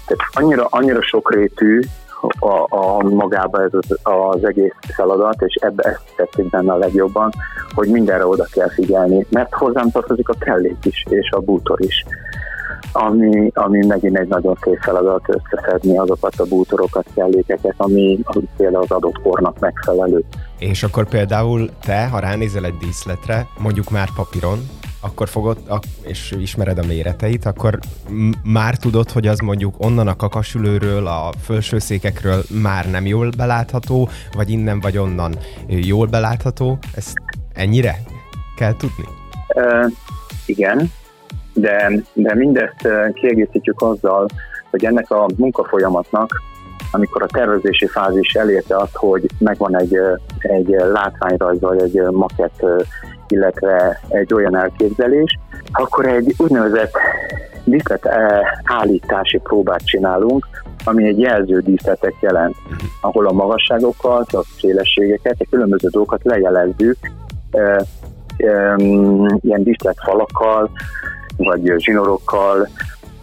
tehát 0.06 0.24
annyira, 0.32 0.66
annyira 0.70 1.02
sokrétű 1.02 1.80
a, 2.38 2.66
a 2.68 3.02
magába 3.02 3.62
ez 3.62 3.70
az, 3.72 3.98
az 4.02 4.44
egész 4.44 4.74
feladat, 4.80 5.42
és 5.42 5.54
ebbe 5.54 5.82
ezt 5.82 6.12
tetszik 6.16 6.50
benne 6.50 6.72
a 6.72 6.76
legjobban, 6.76 7.30
hogy 7.74 7.88
mindenre 7.88 8.26
oda 8.26 8.46
kell 8.52 8.68
figyelni, 8.68 9.26
mert 9.30 9.54
hozzám 9.54 9.90
tartozik 9.90 10.28
a 10.28 10.34
kellék 10.38 10.84
is, 10.84 11.04
és 11.08 11.30
a 11.30 11.40
bútor 11.40 11.80
is 11.80 12.04
ami, 12.92 13.50
ami 13.54 13.86
megint 13.86 14.18
egy 14.18 14.28
nagyon 14.28 14.56
szép 14.60 14.78
feladat 14.80 15.24
összeszedni 15.26 15.98
azokat 15.98 16.40
a 16.40 16.44
bútorokat, 16.44 17.06
kellékeket, 17.14 17.74
ami, 17.76 18.18
ami 18.22 18.48
például 18.56 18.82
az 18.82 18.90
adott 18.90 19.22
kornak 19.22 19.58
megfelelő. 19.58 20.24
És 20.58 20.82
akkor 20.82 21.08
például 21.08 21.68
te, 21.80 22.08
ha 22.08 22.18
ránézel 22.18 22.64
egy 22.64 22.76
díszletre, 22.76 23.46
mondjuk 23.58 23.90
már 23.90 24.08
papíron, 24.16 24.58
akkor 25.00 25.28
fogod, 25.28 25.58
és 26.02 26.34
ismered 26.38 26.78
a 26.78 26.86
méreteit, 26.86 27.44
akkor 27.44 27.78
már 28.44 28.76
tudod, 28.76 29.10
hogy 29.10 29.26
az 29.26 29.38
mondjuk 29.38 29.74
onnan 29.78 30.08
a 30.08 30.16
kakasülőről, 30.16 31.06
a 31.06 31.30
felsőszékekről 31.42 32.42
már 32.62 32.90
nem 32.90 33.06
jól 33.06 33.30
belátható, 33.36 34.08
vagy 34.32 34.50
innen 34.50 34.80
vagy 34.80 34.98
onnan 34.98 35.34
jól 35.66 36.06
belátható? 36.06 36.78
Ezt 36.94 37.12
ennyire 37.54 37.96
kell 38.56 38.76
tudni? 38.76 39.04
Uh, 39.54 39.92
igen, 40.46 40.90
de, 41.52 41.92
de 42.12 42.34
mindezt 42.34 42.88
kiegészítjük 43.12 43.82
azzal, 43.82 44.26
hogy 44.70 44.84
ennek 44.84 45.10
a 45.10 45.26
munkafolyamatnak, 45.36 46.42
amikor 46.90 47.22
a 47.22 47.26
tervezési 47.26 47.86
fázis 47.86 48.34
elérte 48.34 48.76
azt, 48.76 48.96
hogy 48.96 49.26
megvan 49.38 49.78
egy, 49.78 49.98
egy 50.38 50.68
látványrajz 50.92 51.60
vagy 51.60 51.80
egy 51.80 52.00
makett, 52.10 52.64
illetve 53.28 54.00
egy 54.08 54.34
olyan 54.34 54.56
elképzelés, 54.56 55.38
akkor 55.72 56.06
egy 56.06 56.34
úgynevezett 56.38 56.92
díszlet 57.64 58.08
állítási 58.64 59.38
próbát 59.38 59.84
csinálunk, 59.84 60.46
ami 60.84 61.06
egy 61.06 61.18
jelző 61.18 61.60
díszletet 61.60 62.14
jelent, 62.20 62.56
ahol 63.00 63.26
a 63.26 63.32
magasságokat, 63.32 64.34
a 64.34 64.42
szélességeket, 64.60 65.36
a 65.38 65.46
különböző 65.50 65.88
dolgokat 65.88 66.24
lejelezzük, 66.24 66.96
ilyen 69.40 69.62
díszletfalakkal, 69.62 70.70
vagy 71.36 71.74
zsinorokkal, 71.76 72.68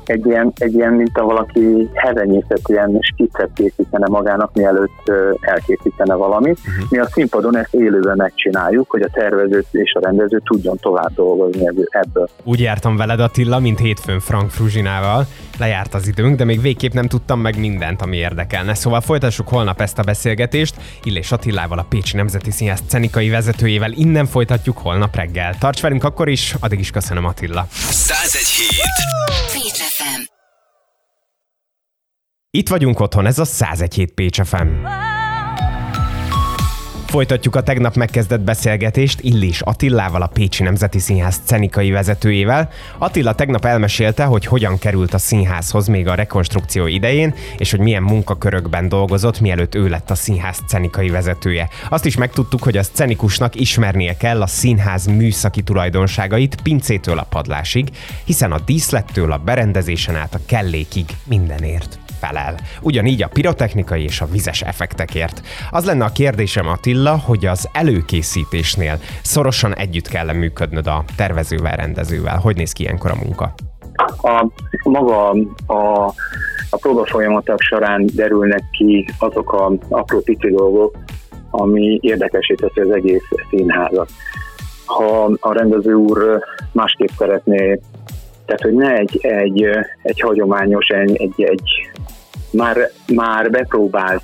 egy 0.10 0.26
ilyen, 0.26 0.54
egy 0.56 0.74
ilyen 0.74 0.94
mint 0.94 1.18
a 1.18 1.24
valaki 1.24 1.90
hevenyészet, 1.94 2.62
ilyen 2.66 2.98
skiccet 3.02 3.50
készítene 3.56 4.08
magának, 4.08 4.54
mielőtt 4.54 5.12
elkészítene 5.40 6.14
valamit. 6.14 6.60
Uh-huh. 6.60 6.90
Mi 6.90 6.98
a 6.98 7.06
színpadon 7.06 7.58
ezt 7.58 7.74
élőben 7.74 8.16
megcsináljuk, 8.18 8.90
hogy 8.90 9.02
a 9.02 9.10
tervező 9.14 9.66
és 9.72 9.94
a 9.94 10.00
rendező 10.04 10.42
tudjon 10.46 10.78
tovább 10.78 11.14
dolgozni 11.16 11.68
ebből. 11.90 12.30
Úgy 12.44 12.60
jártam 12.60 12.98
veled 12.98 13.20
Attila, 13.20 13.60
mint 13.60 13.80
hétfőn 13.80 14.20
Frank 14.20 14.50
Fruzsinával. 14.50 15.26
Lejárt 15.60 15.94
az 15.94 16.08
időnk, 16.08 16.38
de 16.38 16.44
még 16.44 16.62
végképp 16.62 16.94
nem 16.94 17.08
tudtam 17.08 17.40
meg 17.40 17.60
mindent, 17.60 18.02
ami 18.02 18.18
érdekelne. 18.18 18.74
Szóval 18.74 19.02
folytassuk 19.02 19.48
holnap 19.48 19.82
ezt 19.82 20.00
a 20.00 20.04
beszélgetést. 20.04 20.76
Illés 21.04 21.32
Attilával, 21.32 21.80
a 21.80 21.86
Pécsi 21.90 22.16
Nemzeti 22.16 22.52
Színház 22.52 22.82
cenikai 22.88 23.30
vezetőjével 23.30 23.92
innen 23.92 24.26
folytatjuk 24.26 24.78
holnap 24.78 25.16
reggel. 25.16 25.56
Tarts 25.60 25.82
velünk 25.82 26.04
akkor 26.04 26.28
is, 26.30 26.56
addig 26.60 26.80
is 26.80 26.92
köszönöm 26.92 27.26
Attila. 27.26 27.66
101 27.70 28.42
hét. 28.46 29.45
Itt 32.50 32.70
vagyunk 32.70 33.00
otthon, 33.00 33.26
ez 33.26 33.40
a 33.40 33.46
101 33.46 34.12
Pécs 34.14 34.42
FM. 34.42 34.86
Folytatjuk 37.16 37.56
a 37.56 37.64
tegnap 37.64 37.96
megkezdett 37.96 38.42
beszélgetést 38.42 39.20
Illis 39.22 39.62
Attillával, 39.62 40.22
a 40.22 40.28
Pécsi 40.28 40.64
Nemzeti 40.64 41.00
Színház 41.00 41.42
cenikai 41.46 41.92
vezetőjével. 41.92 42.70
Attila 42.98 43.36
tegnap 43.36 43.66
elmesélte, 43.66 44.24
hogy 44.24 44.46
hogyan 44.46 44.78
került 44.78 45.14
a 45.14 45.18
színházhoz 45.18 45.88
még 45.88 46.08
a 46.08 46.16
rekonstrukció 46.16 46.88
idején, 46.88 47.34
és 47.58 47.72
hogy 47.72 47.80
milyen 47.80 48.04
munkakörökben 48.04 48.90
dolgozott, 48.90 49.40
mielőtt 49.40 49.76
ő 49.76 49.88
lett 49.88 50.10
a 50.10 50.16
színház 50.16 50.60
cenikai 50.68 51.10
vezetője. 51.10 51.70
Azt 51.90 52.06
is 52.06 52.18
megtudtuk, 52.18 52.64
hogy 52.64 52.78
a 52.78 52.84
szcenikusnak 52.84 53.56
ismernie 53.56 54.18
kell 54.18 54.42
a 54.42 54.48
színház 54.48 55.06
műszaki 55.06 55.62
tulajdonságait 55.62 56.62
pincétől 56.62 57.18
a 57.18 57.28
padlásig, 57.30 57.90
hiszen 58.24 58.52
a 58.52 58.60
díszlettől 58.60 59.32
a 59.32 59.38
berendezésen 59.38 60.16
át 60.16 60.36
a 60.36 60.40
kellékig 60.46 61.06
mindenért 61.24 62.00
felel. 62.20 62.56
Ugyanígy 62.82 63.24
a 63.24 63.28
pirotechnikai 63.28 64.04
és 64.04 64.22
a 64.22 64.26
vizes 64.26 64.62
effektekért. 64.62 65.42
Az 65.72 65.86
lenne 65.86 66.06
a 66.06 66.10
kérdésem 66.10 66.68
Attila, 66.68 67.18
hogy 67.26 67.46
az 67.46 67.70
előkészítésnél 67.72 69.00
szorosan 69.22 69.76
együtt 69.76 70.08
kell 70.08 70.34
működnöd 70.34 70.88
a 70.88 71.04
tervezővel, 71.16 71.76
rendezővel. 71.76 72.38
Hogy 72.38 72.56
néz 72.56 72.72
ki 72.72 72.84
ilyenkor 72.84 73.12
a 73.12 73.16
munka? 73.24 73.54
A, 74.22 74.48
maga 74.84 75.30
a, 75.66 76.14
a 76.70 76.78
próba 76.78 77.06
folyamatok 77.06 77.62
során 77.62 78.06
derülnek 78.14 78.64
ki 78.72 79.08
azok 79.20 79.54
a 79.54 79.72
apró 79.90 80.20
pici 80.20 80.50
dolgok, 80.50 80.98
ami 81.50 82.00
érdekesé 82.02 82.54
teszi 82.54 82.80
az 82.80 82.96
egész 82.96 83.24
színházat. 83.50 84.10
Ha 84.86 85.32
a 85.40 85.54
rendező 85.54 85.94
úr 85.94 86.40
másképp 86.72 87.10
szeretné, 87.18 87.80
tehát 88.46 88.62
hogy 88.62 88.74
ne 88.74 88.96
egy, 88.96 89.18
egy, 89.22 89.68
egy 90.04 90.20
hagyományos, 90.20 90.88
egy, 90.88 91.44
egy 91.44 91.75
már, 92.52 92.78
már 93.14 93.50
bepróbált 93.50 94.24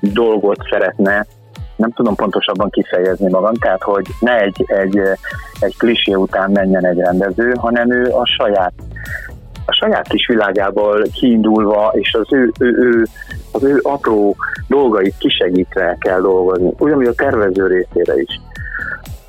dolgot 0.00 0.58
szeretne, 0.70 1.26
nem 1.76 1.90
tudom 1.90 2.14
pontosabban 2.14 2.70
kifejezni 2.70 3.30
magam, 3.30 3.54
tehát 3.54 3.82
hogy 3.82 4.06
ne 4.20 4.40
egy, 4.40 4.64
egy, 4.66 5.00
egy 5.60 5.76
klisé 5.76 6.14
után 6.14 6.50
menjen 6.50 6.86
egy 6.86 6.98
rendező, 6.98 7.52
hanem 7.56 7.92
ő 7.92 8.10
a 8.10 8.26
saját 8.26 8.72
a 9.66 9.72
saját 9.72 10.08
kis 10.08 10.26
világából 10.26 11.02
kiindulva, 11.12 11.92
és 11.94 12.14
az 12.14 12.32
ő, 12.32 12.52
ő, 12.58 12.66
ő, 12.66 13.06
az 13.52 13.64
ő 13.64 13.80
apró 13.82 14.36
dolgait 14.68 15.14
kisegítve 15.18 15.96
kell 16.00 16.20
dolgozni. 16.20 16.72
Ugyanúgy 16.78 17.06
a 17.06 17.14
tervező 17.14 17.66
részére 17.66 18.14
is. 18.20 18.40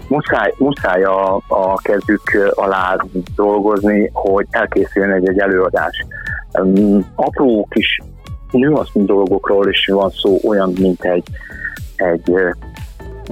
Muszáj, 0.07 0.53
muszáj 0.57 1.03
a, 1.03 1.35
a 1.47 1.77
kezük 1.81 2.51
alá 2.53 2.97
dolgozni, 3.35 4.09
hogy 4.13 4.45
elkészüljön 4.49 5.11
egy, 5.11 5.27
egy 5.27 5.39
előadás. 5.39 6.05
Um, 6.59 7.05
apró 7.15 7.67
kis 7.69 7.99
nüansznyi 8.51 9.05
dolgokról 9.05 9.69
is 9.69 9.87
van 9.87 10.09
szó, 10.09 10.39
olyan, 10.43 10.73
mint 10.79 11.03
egy, 11.03 11.27
egy 11.95 12.33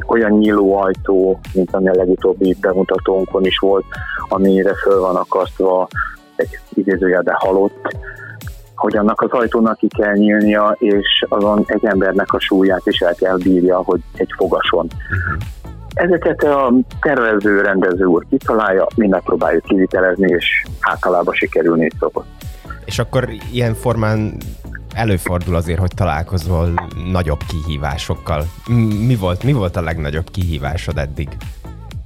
olyan 0.08 0.32
nyíló 0.32 0.76
ajtó, 0.76 1.40
mint 1.54 1.74
ami 1.76 1.88
a 1.88 1.96
legutóbbi 1.96 2.58
bemutatónkon 2.62 3.46
is 3.46 3.58
volt, 3.58 3.86
amire 4.30 4.76
föl 4.76 5.00
van 5.00 5.16
akasztva 5.16 5.88
egy 6.36 6.60
idézőjelben 6.74 7.36
halott, 7.38 7.96
hogy 8.76 8.98
annak 8.98 9.22
az 9.22 9.30
ajtónak 9.32 9.78
ki 9.78 9.88
kell 9.88 10.14
nyílnia, 10.14 10.76
és 10.80 11.26
azon 11.30 11.64
egy 11.68 11.86
embernek 11.86 12.34
a 12.34 12.40
súlyát 12.40 12.86
is 12.86 13.00
el 13.00 13.14
kell 13.14 13.38
bírja, 13.38 13.78
hogy 13.78 14.00
egy 14.14 14.30
fogason. 14.38 14.88
Ezeket 15.94 16.44
a 16.44 16.74
tervező, 17.02 17.62
rendező 17.62 18.06
úr 18.06 18.26
kitalálja, 18.30 18.88
mi 18.96 19.08
megpróbáljuk 19.08 19.64
kivitelezni, 19.64 20.30
és 20.30 20.64
általában 20.82 21.34
sikerülni 21.34 21.90
szokott. 22.00 22.28
És 22.86 23.00
akkor 23.00 23.30
ilyen 23.52 23.74
formán 23.74 24.38
előfordul 24.94 25.56
azért, 25.56 25.80
hogy 25.80 25.92
találkozol 25.96 26.74
nagyobb 27.12 27.40
kihívásokkal. 27.48 28.46
Mi 29.08 29.16
volt, 29.16 29.44
mi 29.44 29.54
volt 29.54 29.76
a 29.76 29.82
legnagyobb 29.82 30.30
kihívásod 30.32 30.98
eddig? 30.98 31.30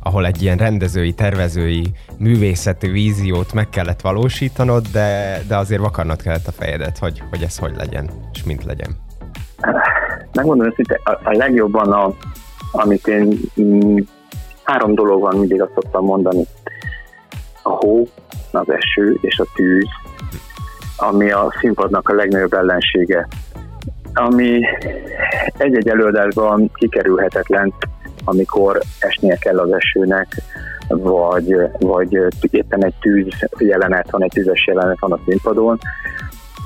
ahol 0.08 0.26
egy 0.26 0.42
ilyen 0.42 0.58
rendezői, 0.58 1.14
tervezői, 1.14 1.84
művészeti 2.18 2.88
víziót 2.88 3.54
meg 3.54 3.70
kellett 3.70 4.02
valósítanod, 4.02 4.88
de, 4.88 5.40
de 5.48 5.58
azért 5.58 5.82
vakarnod 5.82 6.22
kellett 6.22 6.48
a 6.48 6.52
fejedet, 6.52 6.98
hogy, 6.98 7.24
hogy 7.30 7.44
ez 7.44 7.58
hogy 7.58 7.76
legyen, 7.78 8.10
és 8.34 8.44
mint 8.44 8.64
legyen. 8.64 8.90
Megmondom 10.34 10.74
hogy 10.76 11.00
a, 11.04 11.12
a 11.12 11.32
legjobban, 11.32 11.92
a, 11.92 12.14
amit 12.72 13.08
én 13.08 13.40
m, 13.54 13.98
három 14.64 14.96
dolog 14.96 15.22
van, 15.22 15.38
mindig 15.38 15.62
azt 15.62 15.72
szoktam 15.74 16.06
mondani. 16.06 16.46
A 17.62 17.70
hó, 17.70 18.08
az 18.52 18.70
eső 18.70 19.18
és 19.22 19.40
a 19.40 19.46
tűz, 19.56 19.88
ami 20.98 21.32
a 21.32 21.54
színpadnak 21.60 22.10
a 22.10 22.14
legnagyobb 22.14 22.54
ellensége, 22.54 23.28
ami 24.14 24.62
egy-egy 25.58 25.88
előadásban 25.88 26.72
kikerülhetetlen, 26.74 27.74
amikor 28.24 28.82
esnie 29.00 29.36
kell 29.36 29.60
az 29.60 29.72
esőnek, 29.72 30.42
vagy, 30.88 31.56
vagy 31.80 32.20
éppen 32.52 32.86
egy 32.86 32.94
tűz 33.02 33.34
jelenet 33.58 34.12
van, 34.12 34.24
egy 34.24 34.32
tüzes 34.34 34.66
jelenet 34.68 35.00
van 35.00 35.12
a 35.12 35.20
színpadon. 35.28 35.80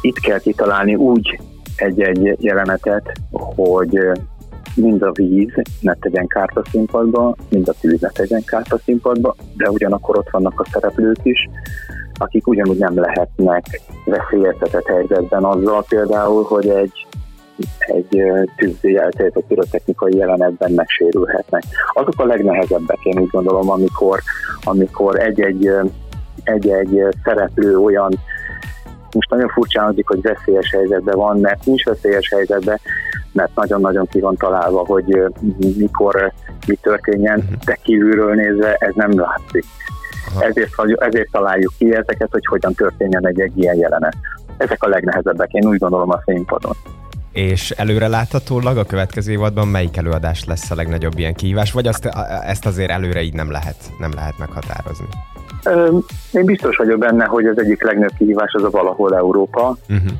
Itt 0.02 0.20
kell 0.20 0.39
kitalálni 0.39 0.96
úgy 0.96 1.39
egy-egy 1.76 2.36
jelenetet, 2.44 3.12
hogy 3.32 4.00
mind 4.76 5.02
a 5.02 5.12
víz 5.12 5.54
ne 5.82 5.94
tegyen 5.94 6.28
kárt 6.28 6.58
a 6.58 6.63
színpadba, 6.72 7.36
mind 7.50 7.70
a 7.70 7.74
tűz 7.80 8.02
ne 8.02 8.10
tegyen 8.10 8.44
kárt 8.46 8.74
a 8.74 8.80
színpadba, 8.84 9.36
de 9.58 9.70
ugyanakkor 9.70 10.18
ott 10.18 10.30
vannak 10.30 10.60
a 10.60 10.68
szereplők 10.72 11.20
is, 11.24 11.50
akik 12.19 12.47
ugyanúgy 12.47 12.77
nem 12.77 12.99
lehetnek 12.99 13.82
veszélyeztetett 14.05 14.88
helyzetben 14.88 15.43
azzal 15.43 15.86
például, 15.89 16.43
hogy 16.43 16.69
egy 16.69 17.08
egy 17.79 18.23
tűzdi 18.55 18.97
eltelt 18.97 19.36
a 19.36 19.41
pirotechnikai 19.47 20.15
jelenetben 20.15 20.71
megsérülhetnek. 20.71 21.63
Azok 21.93 22.13
a 22.17 22.25
legnehezebbek, 22.25 22.99
én 23.03 23.19
úgy 23.19 23.29
gondolom, 23.29 23.69
amikor, 23.69 24.19
amikor 24.63 25.19
egy-egy, 25.19 25.71
egy-egy 26.43 27.03
szereplő 27.23 27.77
olyan 27.77 28.19
most 29.13 29.29
nagyon 29.29 29.49
furcsán 29.49 29.84
hangzik, 29.84 30.08
hogy 30.08 30.21
veszélyes 30.21 30.71
helyzetben 30.71 31.17
van, 31.17 31.39
mert 31.39 31.65
nincs 31.65 31.84
veszélyes 31.84 32.29
helyzetben, 32.29 32.79
mert 33.32 33.55
nagyon-nagyon 33.55 34.08
ki 34.08 34.19
van 34.19 34.36
találva, 34.36 34.86
hogy 34.86 35.23
mikor 35.77 36.32
mi 36.67 36.75
történjen, 36.75 37.47
de 37.65 37.77
kívülről 37.84 38.34
nézve 38.34 38.73
ez 38.73 38.93
nem 38.95 39.19
látszik. 39.19 39.65
Ezért, 40.39 40.72
ezért 40.96 41.32
találjuk 41.32 41.74
ki 41.78 41.96
ezeket, 41.96 42.28
hogy 42.32 42.46
hogyan 42.46 42.74
történjen 42.74 43.28
egy, 43.28 43.39
egy 43.39 43.58
ilyen 43.58 43.76
jelenet. 43.76 44.15
Ezek 44.58 44.84
a 44.84 44.88
legnehezebbek, 44.88 45.52
én 45.52 45.68
úgy 45.68 45.78
gondolom 45.78 46.10
a 46.10 46.22
színpadon. 46.26 46.74
És 47.32 47.72
előre 47.72 48.08
láthatólag 48.08 48.78
a 48.78 48.84
következő 48.84 49.32
évadban 49.32 49.68
melyik 49.68 49.98
előadás 49.98 50.46
lesz 50.46 50.72
a 50.72 50.76
legnagyobb 50.76 51.18
ilyen 51.18 51.34
kihívás, 51.34 51.72
vagy 51.72 51.88
azt, 51.88 52.10
ezt 52.46 52.65
azért 52.65 52.89
előre 52.89 53.22
így 53.22 53.34
nem 53.34 53.52
lehet, 53.52 53.76
nem 54.00 54.12
lehet 54.13 54.38
meghatározni? 54.38 55.08
Én 56.32 56.46
biztos 56.46 56.78
vagyok 56.78 57.00
benne, 57.00 57.26
hogy 57.26 57.46
az 57.46 57.60
egyik 57.60 57.84
legnagyobb 57.84 58.18
kihívás 58.18 58.52
az 58.54 58.63
a 58.63 58.70
valahol 58.70 59.15
Európa, 59.15 59.78
uh-huh. 59.89 60.12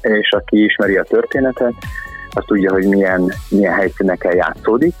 és 0.00 0.30
aki 0.30 0.64
ismeri 0.64 0.96
a 0.96 1.02
történetet, 1.02 1.74
az 2.30 2.44
tudja, 2.46 2.72
hogy 2.72 2.86
milyen, 2.86 3.32
milyen 3.48 3.74
helyszíneken 3.74 4.36
játszódik, 4.36 4.94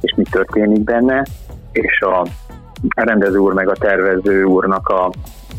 és 0.00 0.14
mi 0.16 0.22
történik 0.30 0.80
benne, 0.80 1.24
és 1.72 2.00
a 2.00 2.26
rendező 2.94 3.36
úr 3.36 3.52
meg 3.52 3.68
a 3.68 3.72
tervező 3.72 4.44
úrnak 4.44 4.88
a, 4.88 5.12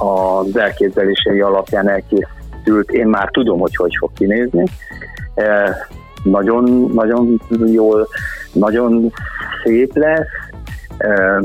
a, 0.03 0.39
az 0.39 0.57
elképzelései 0.57 1.41
alapján 1.41 1.89
elkészült, 1.89 2.89
én 2.91 3.07
már 3.07 3.29
tudom, 3.31 3.59
hogy 3.59 3.75
hogy 3.75 3.91
fog 3.99 4.11
kinézni. 4.13 4.63
E, 5.35 5.75
nagyon, 6.23 6.91
nagyon 6.93 7.39
jól, 7.65 8.07
nagyon 8.53 9.11
szép 9.63 9.95
lesz, 9.95 10.27
e, 10.97 11.41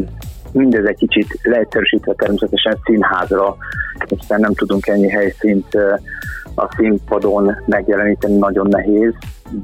mindez 0.53 0.85
egy 0.85 0.97
kicsit 0.97 1.39
leegyszerűsítve 1.43 2.13
természetesen 2.13 2.79
színházra, 2.85 3.57
hiszen 4.09 4.41
nem 4.41 4.55
tudunk 4.55 4.87
ennyi 4.87 5.09
helyszínt 5.09 5.75
e, 5.75 6.01
a 6.55 6.75
színpadon 6.77 7.57
megjeleníteni, 7.67 8.37
nagyon 8.37 8.67
nehéz, 8.71 9.13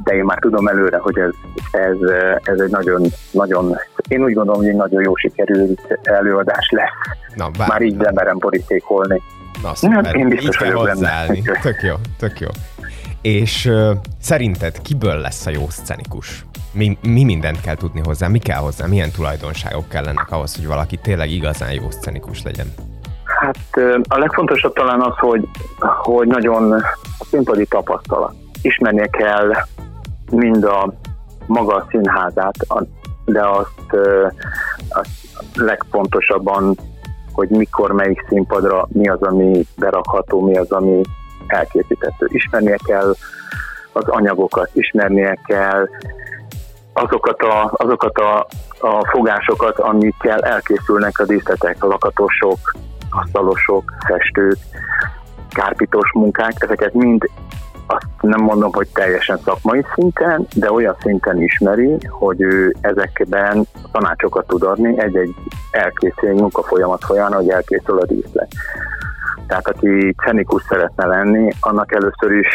de 0.05 0.15
én 0.15 0.25
már 0.25 0.39
tudom 0.39 0.67
előre, 0.67 0.99
hogy 0.99 1.19
ez, 1.19 1.31
ez, 1.71 1.97
ez 2.43 2.61
egy 2.61 2.71
nagyon, 2.71 3.03
nagyon, 3.31 3.77
én 4.09 4.23
úgy 4.23 4.33
gondolom, 4.33 4.61
hogy 4.61 4.71
egy 4.71 4.77
nagyon 4.77 5.03
jó 5.03 5.15
sikerült 5.15 5.99
előadás 6.03 6.71
lesz. 6.71 7.17
Na, 7.35 7.51
bár, 7.59 7.69
már 7.69 7.83
így 7.83 7.97
nem 7.97 8.15
merem 8.15 8.39
borítékolni. 8.39 9.23
Na, 9.63 9.75
szuper. 9.75 10.05
Hát 10.05 10.15
én 10.15 10.29
biztos 10.29 10.59
vagyok 10.59 10.85
benne. 10.85 11.27
Tök 11.63 11.83
jó, 11.83 11.95
tök 12.19 12.41
jó. 12.41 12.49
És 13.23 13.67
uh, 13.67 13.91
szerinted 14.21 14.83
kiből 14.83 15.17
lesz 15.17 15.47
a 15.47 15.51
jó 15.51 15.69
szcenikus? 15.69 16.47
Mi, 16.73 16.99
mi 17.03 17.25
mindent 17.25 17.61
kell 17.61 17.75
tudni 17.75 18.01
hozzá, 18.05 18.29
mi 18.29 18.39
kell 18.39 18.59
hozzá, 18.59 18.87
milyen 18.87 19.11
tulajdonságok 19.11 19.89
kellenek 19.89 20.31
ahhoz, 20.31 20.57
hogy 20.57 20.67
valaki 20.67 20.97
tényleg 20.97 21.31
igazán 21.31 21.73
jó 21.73 21.91
szcenikus 21.91 22.43
legyen? 22.43 22.67
Hát 23.39 23.57
a 24.09 24.19
legfontosabb 24.19 24.73
talán 24.73 25.01
az, 25.01 25.17
hogy, 25.17 25.49
hogy 26.03 26.27
nagyon 26.27 26.83
színpadi 27.31 27.67
tapasztalat. 27.67 28.35
Ismernie 28.63 29.07
kell 29.07 29.53
mind 30.31 30.65
a 30.65 30.93
maga 31.47 31.75
a 31.75 31.87
színházát, 31.91 32.57
de 33.25 33.49
azt, 33.49 33.97
azt 34.89 35.09
legfontosabban, 35.55 36.77
hogy 37.33 37.49
mikor, 37.49 37.93
melyik 37.93 38.25
színpadra 38.29 38.87
mi 38.93 39.09
az, 39.09 39.23
ami 39.23 39.67
berakható, 39.77 40.41
mi 40.41 40.57
az, 40.57 40.73
ami 40.73 41.01
elkészíthető. 41.47 42.27
Ismernie 42.29 42.77
kell 42.85 43.15
az 43.93 44.09
anyagokat, 44.09 44.71
ismernie 44.73 45.39
kell 45.47 45.89
azokat 46.93 47.43
a, 47.43 47.73
azokat 47.73 48.19
a, 48.19 48.47
a 48.81 49.07
fogásokat, 49.11 49.79
amikkel 49.79 50.41
elkészülnek 50.41 51.19
a 51.19 51.25
díszletek, 51.25 51.85
a 51.85 51.87
lakatosok, 51.87 52.59
asztalosok, 53.11 53.93
festők, 54.07 54.57
kárpitos 55.51 56.13
munkák, 56.15 56.55
ezeket 56.59 56.95
mind 56.95 57.29
azt 57.89 58.07
nem 58.21 58.41
mondom, 58.41 58.73
hogy 58.73 58.89
teljesen 58.89 59.39
szakmai 59.45 59.85
szinten, 59.95 60.47
de 60.55 60.73
olyan 60.73 60.97
szinten 61.01 61.43
ismeri, 61.43 61.97
hogy 62.09 62.41
ő 62.41 62.75
ezekben 62.81 63.65
tanácsokat 63.93 64.47
tud 64.47 64.63
adni 64.63 65.01
egy-egy 65.01 65.35
elkészülő 65.71 66.33
munkafolyamat 66.33 67.05
folyamán, 67.05 67.33
hogy 67.33 67.49
elkészül 67.49 67.99
a 67.99 68.07
díszlet. 68.07 68.49
Tehát 69.47 69.69
aki 69.69 70.15
cenikus 70.25 70.63
szeretne 70.69 71.07
lenni, 71.07 71.53
annak 71.61 71.93
először 71.93 72.33
is 72.33 72.49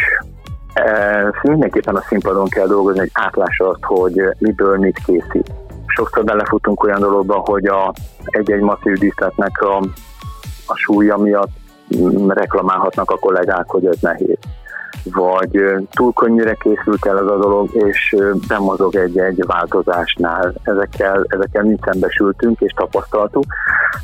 e, 0.73 1.33
mindenképpen 1.41 1.95
a 1.95 2.03
színpadon 2.07 2.47
kell 2.47 2.67
dolgozni, 2.67 2.99
hogy 2.99 3.11
átlássa 3.13 3.69
azt, 3.69 3.83
hogy 3.83 4.21
miből 4.37 4.77
mit 4.77 4.99
készít. 5.05 5.51
Sokszor 5.85 6.23
belefutunk 6.23 6.83
olyan 6.83 6.99
dologba, 6.99 7.41
hogy 7.45 7.65
a 7.65 7.93
egy-egy 8.25 8.61
masszív 8.61 8.97
díszletnek 8.97 9.61
a, 9.61 9.83
a 10.65 10.75
súlya 10.75 11.17
miatt 11.17 11.51
reklamálhatnak 12.27 13.11
a 13.11 13.17
kollégák, 13.17 13.69
hogy 13.69 13.85
ez 13.85 13.97
nehéz 13.99 14.37
vagy 15.03 15.61
túl 15.91 16.13
könnyűre 16.13 16.53
készült 16.53 17.05
el 17.05 17.17
ez 17.17 17.25
a 17.25 17.37
dolog, 17.37 17.69
és 17.73 18.15
bemozog 18.47 18.95
egy-egy 18.95 19.45
változásnál. 19.45 20.53
Ezekkel, 20.63 21.25
ezekkel 21.27 21.63
mind 21.63 21.79
szembesültünk 21.83 22.61
és 22.61 22.71
tapasztaltuk, 22.75 23.45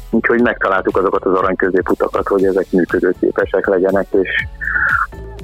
úgyhogy 0.09 0.41
megtaláltuk 0.41 0.97
azokat 0.97 1.25
az 1.25 1.33
arany 1.33 1.55
középutakat, 1.55 2.27
hogy 2.27 2.43
ezek 2.43 2.71
működőképesek 2.71 3.67
legyenek, 3.67 4.07
és 4.11 4.47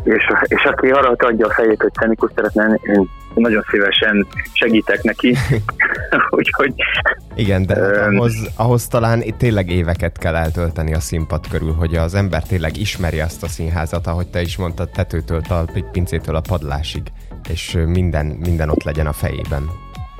és, 0.05 0.23
és 0.47 0.63
aki 0.63 0.89
arra 0.89 1.15
adja 1.17 1.47
a 1.47 1.53
fejét, 1.53 1.81
hogy 1.81 1.93
szenikus 1.99 2.31
szeretne, 2.35 2.79
én 2.83 3.09
nagyon 3.33 3.63
szívesen 3.69 4.27
segítek 4.53 5.03
neki. 5.03 5.35
Úgyhogy... 6.29 6.73
Igen, 7.35 7.65
de 7.65 8.07
um, 8.07 8.15
ahhoz, 8.15 8.33
ahhoz 8.55 8.87
talán 8.87 9.23
tényleg 9.37 9.69
éveket 9.69 10.17
kell 10.17 10.35
eltölteni 10.35 10.93
a 10.93 10.99
színpad 10.99 11.47
körül, 11.47 11.71
hogy 11.71 11.95
az 11.95 12.15
ember 12.15 12.43
tényleg 12.43 12.77
ismeri 12.77 13.19
azt 13.19 13.43
a 13.43 13.47
színházat, 13.47 14.07
ahogy 14.07 14.27
te 14.27 14.41
is 14.41 14.57
mondtad, 14.57 14.89
tetőtől, 14.89 15.41
a 15.49 15.63
pincétől 15.91 16.35
a 16.35 16.41
padlásig, 16.47 17.01
és 17.49 17.77
minden, 17.87 18.25
minden 18.25 18.69
ott 18.69 18.83
legyen 18.83 19.07
a 19.07 19.13
fejében. 19.13 19.69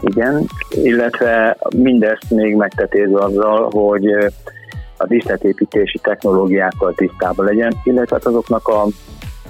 Igen, 0.02 0.46
illetve 0.70 1.58
mindezt 1.76 2.30
még 2.30 2.56
megtetézve 2.56 3.24
azzal, 3.24 3.70
hogy 3.72 4.06
a 4.98 5.06
díszletépítési 5.08 6.00
technológiákkal 6.00 6.94
tisztában 6.94 7.46
legyen, 7.46 7.74
illetve 7.84 8.16
hát 8.16 8.26
azoknak 8.26 8.68
a 8.68 8.86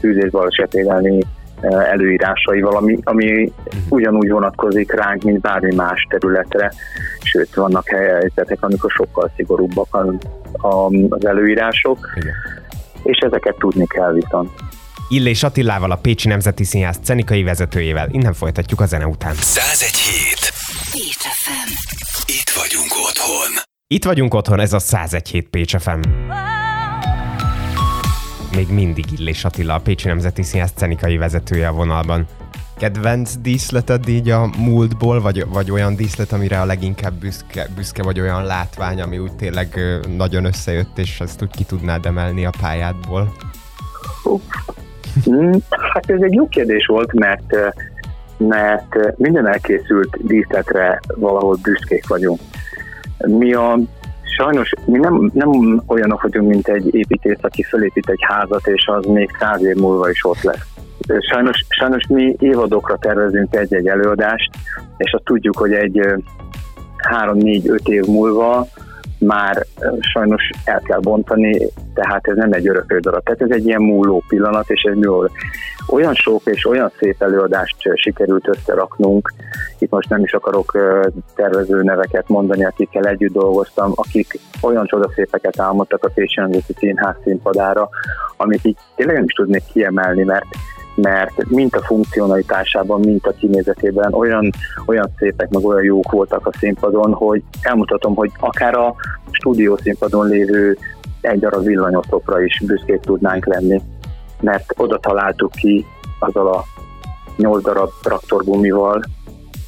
tűzés 0.05 0.29
balesetvédelmi 0.29 1.19
előírásai, 1.61 2.61
valami, 2.61 2.97
ami 3.03 3.51
ugyanúgy 3.89 4.29
vonatkozik 4.29 4.91
ránk, 4.91 5.23
mint 5.23 5.41
bármi 5.41 5.75
más 5.75 6.07
területre, 6.09 6.71
sőt 7.21 7.55
vannak 7.55 7.87
helyzetek, 7.89 8.57
amikor 8.61 8.91
sokkal 8.91 9.31
szigorúbbak 9.35 9.97
az 10.51 11.25
előírások, 11.25 12.09
Igen. 12.15 12.33
és 13.03 13.17
ezeket 13.17 13.55
tudni 13.57 13.87
kell 13.87 14.13
viszont. 14.13 14.49
Illés 15.09 15.43
Attilával, 15.43 15.91
a 15.91 15.95
Pécsi 15.95 16.27
Nemzeti 16.27 16.63
Színház 16.63 16.97
cenikai 17.03 17.43
vezetőjével. 17.43 18.07
Innen 18.11 18.33
folytatjuk 18.33 18.81
a 18.81 18.85
zene 18.85 19.07
után. 19.07 19.33
101 19.35 19.89
hét. 19.95 20.51
Pécs 20.91 21.27
FM. 21.41 21.69
Itt 22.25 22.49
vagyunk 22.49 22.91
otthon. 23.07 23.49
Itt 23.87 24.05
vagyunk 24.05 24.33
otthon, 24.33 24.59
ez 24.59 24.73
a 24.73 24.79
101 24.79 25.27
hét 25.29 25.49
Pécs 25.49 25.77
FM 25.77 25.99
még 28.55 28.71
mindig 28.71 29.05
Illés 29.17 29.45
Attila, 29.45 29.73
a 29.73 29.79
Pécsi 29.79 30.07
Nemzeti 30.07 30.43
Színház 30.43 30.71
cenikai 30.75 31.17
vezetője 31.17 31.67
a 31.67 31.71
vonalban. 31.71 32.25
Kedvenc 32.77 33.35
díszleted 33.37 34.07
így 34.07 34.29
a 34.29 34.49
múltból, 34.57 35.21
vagy, 35.21 35.45
vagy 35.47 35.71
olyan 35.71 35.95
díszlet, 35.95 36.31
amire 36.31 36.61
a 36.61 36.65
leginkább 36.65 37.13
büszke, 37.13 37.67
büszke, 37.75 38.03
vagy 38.03 38.19
olyan 38.19 38.43
látvány, 38.43 39.01
ami 39.01 39.17
úgy 39.17 39.35
tényleg 39.35 39.67
nagyon 40.17 40.45
összejött, 40.45 40.97
és 40.97 41.19
ezt 41.19 41.41
úgy 41.41 41.51
ki 41.51 41.63
tudnád 41.63 42.05
emelni 42.05 42.45
a 42.45 42.51
pályádból? 42.61 43.33
Mm, 45.29 45.51
hát 45.93 46.09
ez 46.09 46.21
egy 46.21 46.33
jó 46.33 46.47
kérdés 46.47 46.85
volt, 46.85 47.13
mert, 47.13 47.55
mert 48.37 49.17
minden 49.17 49.47
elkészült 49.47 50.17
díszletre 50.27 50.99
valahol 51.15 51.57
büszkék 51.61 52.07
vagyunk. 52.07 52.39
Mi 53.17 53.53
a 53.53 53.79
Sajnos 54.37 54.71
mi 54.85 54.97
nem, 54.97 55.31
nem 55.33 55.81
olyanok 55.87 56.21
vagyunk, 56.21 56.49
mint 56.49 56.67
egy 56.67 56.95
építész, 56.95 57.37
aki 57.41 57.63
fölépít 57.63 58.09
egy 58.09 58.21
házat, 58.21 58.67
és 58.67 58.85
az 58.85 59.05
még 59.05 59.29
száz 59.39 59.63
év 59.63 59.75
múlva 59.75 60.09
is 60.09 60.25
ott 60.25 60.41
lesz. 60.41 60.67
Sajnos, 61.31 61.65
sajnos 61.69 62.07
mi 62.07 62.35
évadokra 62.39 62.97
tervezünk 62.97 63.55
egy-egy 63.55 63.87
előadást, 63.87 64.49
és 64.97 65.11
azt 65.11 65.23
tudjuk, 65.23 65.57
hogy 65.57 65.73
egy 65.73 66.01
három-négy-öt 66.97 67.87
év 67.87 68.05
múlva 68.05 68.67
már 69.19 69.65
sajnos 69.99 70.49
el 70.65 70.81
kell 70.81 70.99
bontani, 70.99 71.67
tehát 71.93 72.27
ez 72.27 72.35
nem 72.35 72.51
egy 72.51 72.67
örökő 72.67 72.99
darab. 72.99 73.23
Tehát 73.23 73.41
ez 73.41 73.49
egy 73.49 73.65
ilyen 73.65 73.81
múló 73.81 74.23
pillanat, 74.27 74.69
és 74.69 74.81
ez 74.81 74.97
jól. 74.97 75.31
Olyan 75.87 76.13
sok 76.13 76.41
és 76.45 76.65
olyan 76.65 76.91
szép 76.99 77.21
előadást 77.21 77.75
sikerült 77.95 78.47
összeraknunk, 78.47 79.33
itt 79.79 79.91
most 79.91 80.09
nem 80.09 80.23
is 80.23 80.33
akarok 80.33 80.77
tervező 81.35 81.83
neveket 81.83 82.27
mondani, 82.27 82.65
akikkel 82.65 83.05
együtt 83.05 83.33
dolgoztam, 83.33 83.91
akik 83.95 84.39
olyan 84.61 84.85
csodaszépeket 84.85 85.59
álmodtak 85.59 86.03
a 86.03 86.11
Pécsi 86.13 86.39
Nemzeti 86.39 86.73
Színház 86.77 87.15
színpadára, 87.23 87.89
amit 88.37 88.65
így 88.65 88.77
tényleg 88.95 89.15
nem 89.15 89.23
is 89.23 89.33
tudnék 89.33 89.63
kiemelni, 89.73 90.23
mert 90.23 90.45
mert 90.95 91.49
mint 91.49 91.75
a 91.75 91.81
funkcionalitásában, 91.81 92.99
mint 92.99 93.27
a 93.27 93.31
kinézetében 93.31 94.13
olyan, 94.13 94.49
olyan 94.85 95.11
szépek, 95.17 95.49
meg 95.49 95.65
olyan 95.65 95.83
jók 95.83 96.11
voltak 96.11 96.47
a 96.47 96.57
színpadon, 96.59 97.13
hogy 97.13 97.43
elmutatom, 97.61 98.15
hogy 98.15 98.31
akár 98.39 98.75
a 98.75 98.95
stúdió 99.31 99.77
színpadon 99.77 100.27
lévő 100.27 100.77
egy 101.21 101.39
darab 101.39 101.63
villanyoszlopra 101.63 102.43
is 102.43 102.61
büszkék 102.65 102.99
tudnánk 102.99 103.45
lenni, 103.45 103.81
mert 104.41 104.73
oda 104.77 104.97
találtuk 104.97 105.51
ki 105.51 105.85
azzal 106.19 106.47
a 106.47 106.63
nyolc 107.37 107.63
darab 107.63 107.89
traktorgumival, 108.01 109.01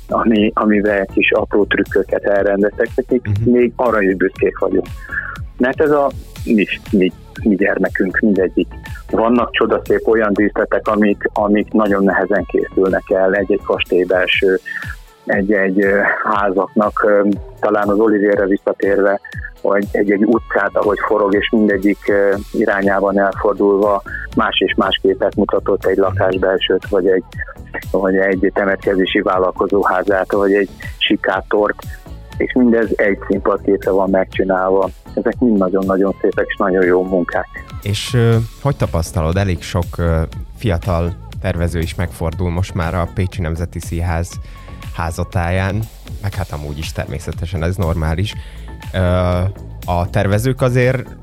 ami, 0.08 0.52
amivel 0.54 1.06
kis 1.06 1.32
apró 1.32 1.66
trükköket 1.66 2.24
elrendeztek, 2.24 2.90
akik 2.96 3.28
uh-huh. 3.28 3.54
még 3.54 3.72
arra 3.76 4.02
is 4.02 4.16
büszkék 4.16 4.60
vagyunk. 4.60 4.88
Mert 5.58 5.82
ez 5.82 5.92
a 5.92 6.10
mi, 6.46 6.66
mi, 6.92 7.12
mi 7.44 7.56
gyermekünk, 7.56 8.20
mindegyik 8.20 8.68
vannak 9.12 9.52
csodaszép 9.52 10.08
olyan 10.08 10.34
díszletek, 10.34 10.88
amik, 10.88 11.30
amik 11.34 11.72
nagyon 11.72 12.04
nehezen 12.04 12.46
készülnek 12.46 13.10
el 13.10 13.34
egy-egy 13.34 13.62
kastély 13.64 14.04
belső, 14.04 14.60
egy-egy 15.26 15.86
házaknak, 16.24 17.06
talán 17.60 17.90
az 17.90 18.00
Olivérre 18.00 18.46
visszatérve, 18.46 19.20
vagy 19.62 19.86
egy-egy 19.92 20.24
utcát, 20.26 20.72
ahogy 20.74 20.98
forog, 21.08 21.34
és 21.34 21.50
mindegyik 21.50 22.12
irányában 22.52 23.20
elfordulva 23.20 24.02
más 24.36 24.60
és 24.60 24.74
más 24.78 25.00
képet 25.02 25.36
mutatott 25.36 25.86
egy 25.86 25.98
lakásbelsőt, 25.98 26.88
vagy 26.90 27.08
egy, 27.08 27.24
vagy 27.92 28.16
egy 28.16 28.52
temetkezési 28.54 29.22
vállalkozóházát, 29.22 30.32
vagy 30.32 30.54
egy 30.54 30.70
sikátort, 30.98 31.76
és 32.38 32.54
mindez 32.54 32.90
egy 32.96 33.18
színpadképre 33.30 33.92
van 33.92 34.10
megcsinálva. 34.10 34.90
Ezek 35.14 35.40
mind 35.40 35.58
nagyon-nagyon 35.58 36.16
szépek 36.22 36.46
és 36.48 36.56
nagyon 36.58 36.86
jó 36.86 37.04
munkák. 37.04 37.48
És 37.82 38.14
uh, 38.14 38.36
hogy 38.62 38.76
tapasztalod, 38.76 39.38
elég 39.38 39.62
sok 39.62 39.86
fiatal 40.56 41.16
tervező 41.42 41.80
is 41.80 41.96
megfordul 41.96 42.50
most 42.50 42.74
már 42.74 42.96
a 42.96 43.08
Pécsi 43.14 43.42
Nemzeti 43.42 43.80
Színház 43.80 44.32
házatáján, 44.96 45.80
meg 46.22 46.34
hát 46.34 46.52
amúgy 46.52 46.78
is 46.78 46.92
természetesen 46.92 47.64
ez 47.64 47.76
normális. 47.76 48.34
A 49.86 50.10
tervezők 50.10 50.62
azért 50.62 51.16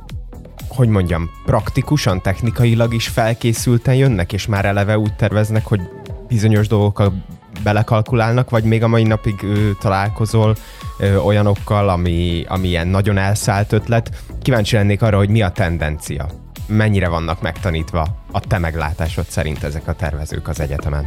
hogy 0.68 0.88
mondjam, 0.88 1.30
praktikusan, 1.44 2.22
technikailag 2.22 2.94
is 2.94 3.08
felkészülten 3.08 3.94
jönnek, 3.94 4.32
és 4.32 4.46
már 4.46 4.64
eleve 4.64 4.98
úgy 4.98 5.14
terveznek, 5.16 5.66
hogy 5.66 5.80
bizonyos 6.28 6.68
dolgokkal 6.68 7.24
belekalkulálnak, 7.62 8.50
vagy 8.50 8.64
még 8.64 8.82
a 8.82 8.88
mai 8.88 9.02
napig 9.02 9.42
ö, 9.42 9.70
találkozol 9.80 10.54
ö, 10.98 11.16
olyanokkal, 11.16 11.88
ami, 11.88 12.44
ami 12.48 12.68
ilyen 12.68 12.88
nagyon 12.88 13.16
elszállt 13.16 13.72
ötlet. 13.72 14.10
Kíváncsi 14.42 14.76
lennék 14.76 15.02
arra, 15.02 15.16
hogy 15.16 15.28
mi 15.28 15.42
a 15.42 15.50
tendencia. 15.50 16.26
Mennyire 16.66 17.08
vannak 17.08 17.42
megtanítva 17.42 18.06
a 18.32 18.40
te 18.40 18.58
meglátásod 18.58 19.24
szerint 19.24 19.62
ezek 19.62 19.88
a 19.88 19.92
tervezők 19.92 20.48
az 20.48 20.60
egyetemen? 20.60 21.04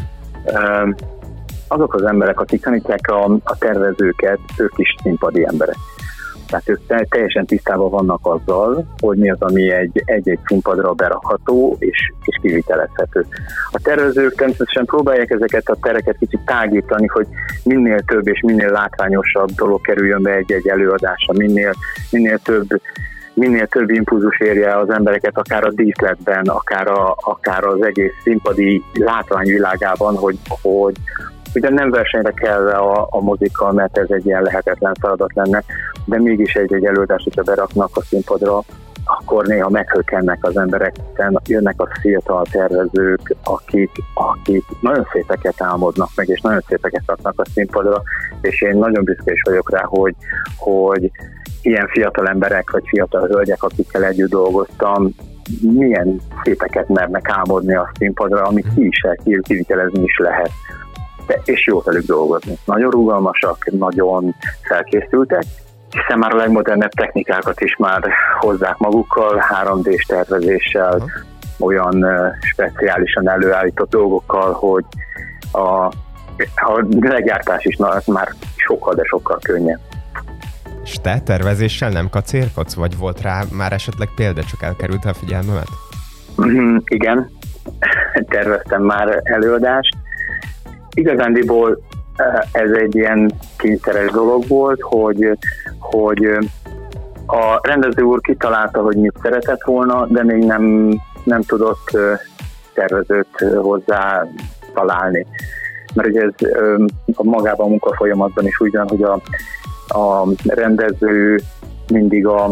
azok 1.67 1.93
az 1.93 2.03
emberek, 2.03 2.39
akik 2.39 2.61
tanítják 2.61 3.07
a, 3.07 3.23
a 3.43 3.57
tervezőket, 3.59 4.39
ők 4.57 4.73
is 4.75 4.95
színpadi 5.03 5.45
emberek. 5.45 5.75
Tehát 6.47 6.69
ők 6.69 7.07
teljesen 7.09 7.45
tisztában 7.45 7.89
vannak 7.89 8.19
azzal, 8.21 8.95
hogy 8.99 9.17
mi 9.17 9.29
az, 9.29 9.41
ami 9.41 9.71
egy, 9.71 10.01
egy-egy 10.05 10.39
színpadra 10.45 10.93
berakható 10.93 11.75
és, 11.79 12.13
és 12.37 12.49
kivitelezhető. 12.49 13.25
A 13.71 13.79
tervezők 13.83 14.35
természetesen 14.35 14.85
próbálják 14.85 15.29
ezeket 15.29 15.69
a 15.69 15.77
tereket 15.81 16.17
kicsit 16.19 16.39
tágítani, 16.45 17.07
hogy 17.07 17.27
minél 17.63 17.99
több 17.99 18.27
és 18.27 18.41
minél 18.41 18.71
látványosabb 18.71 19.49
dolog 19.49 19.81
kerüljön 19.81 20.21
be 20.21 20.31
egy-egy 20.31 20.67
előadásra, 20.67 21.33
minél, 21.33 21.73
minél 22.11 22.37
több 22.37 22.67
minél 23.33 23.67
több 23.67 23.89
impulzus 23.89 24.39
érje 24.39 24.77
az 24.77 24.89
embereket, 24.89 25.37
akár 25.37 25.63
a 25.63 25.71
díszletben, 25.71 26.45
akár, 26.45 26.87
a, 26.87 27.15
akár 27.17 27.63
az 27.63 27.85
egész 27.85 28.11
színpadi 28.23 28.83
látványvilágában, 28.93 30.15
hogy, 30.15 30.37
hogy, 30.61 30.95
Ugye 31.55 31.69
nem 31.69 31.89
versenyre 31.89 32.31
kell 32.31 32.67
a, 32.67 33.07
a 33.09 33.21
mozika, 33.21 33.71
mert 33.71 33.97
ez 33.97 34.09
egy 34.09 34.25
ilyen 34.25 34.41
lehetetlen 34.41 34.93
feladat 34.99 35.33
lenne, 35.33 35.63
de 36.05 36.19
mégis 36.19 36.53
egy-egy 36.53 36.85
előadást, 36.85 37.23
hogyha 37.23 37.41
beraknak 37.41 37.89
a 37.93 38.01
színpadra, 38.01 38.61
akkor 39.07 39.45
néha 39.45 39.69
meghökkennek 39.69 40.37
az 40.41 40.57
emberek, 40.57 40.95
jönnek 41.45 41.81
a 41.81 41.87
fiatal 42.01 42.45
tervezők, 42.51 43.35
akik, 43.43 43.91
akik 44.13 44.63
nagyon 44.81 45.07
szépeket 45.11 45.61
álmodnak 45.61 46.09
meg, 46.15 46.27
és 46.27 46.41
nagyon 46.41 46.61
szépeket 46.67 47.03
raknak 47.05 47.39
a 47.39 47.45
színpadra, 47.53 48.01
és 48.41 48.61
én 48.61 48.77
nagyon 48.77 49.03
büszkés 49.03 49.41
vagyok 49.43 49.71
rá, 49.71 49.83
hogy, 49.83 50.15
hogy 50.57 51.11
ilyen 51.61 51.87
fiatal 51.87 52.27
emberek, 52.27 52.71
vagy 52.71 52.83
fiatal 52.87 53.27
hölgyek, 53.27 53.63
akikkel 53.63 54.03
együtt 54.03 54.29
dolgoztam, 54.29 55.09
milyen 55.61 56.21
szépeket 56.43 56.87
mernek 56.87 57.29
álmodni 57.29 57.75
a 57.75 57.91
színpadra, 57.97 58.41
amit 58.41 58.73
ki 58.75 58.85
is 58.87 59.01
kivitelezni 59.43 60.03
is 60.03 60.17
lehet 60.17 60.51
de, 61.27 61.41
és 61.45 61.67
jó 61.67 61.81
velük 61.81 62.05
dolgozni. 62.05 62.57
Nagyon 62.65 62.91
rugalmasak, 62.91 63.71
nagyon 63.71 64.35
felkészültek, 64.61 65.43
hiszen 65.89 66.17
már 66.17 66.33
a 66.33 66.35
legmodernebb 66.35 66.91
technikákat 66.91 67.61
is 67.61 67.75
már 67.75 68.03
hozzák 68.39 68.77
magukkal, 68.77 69.43
3D-s 69.63 70.05
tervezéssel, 70.05 70.93
uh-huh. 70.93 71.09
olyan 71.57 72.05
speciálisan 72.39 73.29
előállított 73.29 73.89
dolgokkal, 73.89 74.53
hogy 74.53 74.85
a, 75.51 75.85
a 76.55 76.85
legyártás 76.99 77.65
is 77.65 77.75
már 78.05 78.27
sokkal, 78.55 78.93
de 78.93 79.03
sokkal 79.03 79.37
könnyebb. 79.41 79.79
És 80.83 80.93
te 81.01 81.19
tervezéssel 81.19 81.89
nem 81.89 82.09
kacérkodsz, 82.09 82.75
vagy 82.75 82.97
volt 82.97 83.21
rá 83.21 83.43
már 83.51 83.73
esetleg 83.73 84.07
példa, 84.15 84.43
csak 84.43 84.61
elkerült 84.61 85.05
a 85.05 85.13
figyelmemet? 85.13 85.67
Mm, 86.41 86.77
igen, 86.85 87.29
terveztem 88.29 88.81
már 88.81 89.21
előadást, 89.23 89.95
igazándiból 90.93 91.79
ez 92.51 92.71
egy 92.71 92.95
ilyen 92.95 93.31
kényszeres 93.57 94.11
dolog 94.11 94.47
volt, 94.47 94.81
hogy, 94.81 95.37
hogy 95.89 96.37
a 97.27 97.59
rendező 97.61 98.01
úr 98.01 98.21
kitalálta, 98.21 98.81
hogy 98.81 98.95
mit 98.95 99.17
szeretett 99.21 99.63
volna, 99.63 100.05
de 100.05 100.23
még 100.23 100.43
nem, 100.43 100.93
nem 101.23 101.41
tudott 101.41 101.97
tervezőt 102.73 103.45
hozzá 103.55 104.27
találni. 104.73 105.25
Mert 105.93 106.09
ugye 106.09 106.21
ez 106.21 106.33
magában 107.15 107.65
a 107.65 107.69
munkafolyamatban 107.69 108.45
is 108.45 108.59
úgy 108.59 108.71
van, 108.71 108.87
hogy 108.87 109.03
a, 109.03 109.21
a 109.99 110.27
rendező 110.45 111.39
mindig 111.91 112.27
a, 112.27 112.49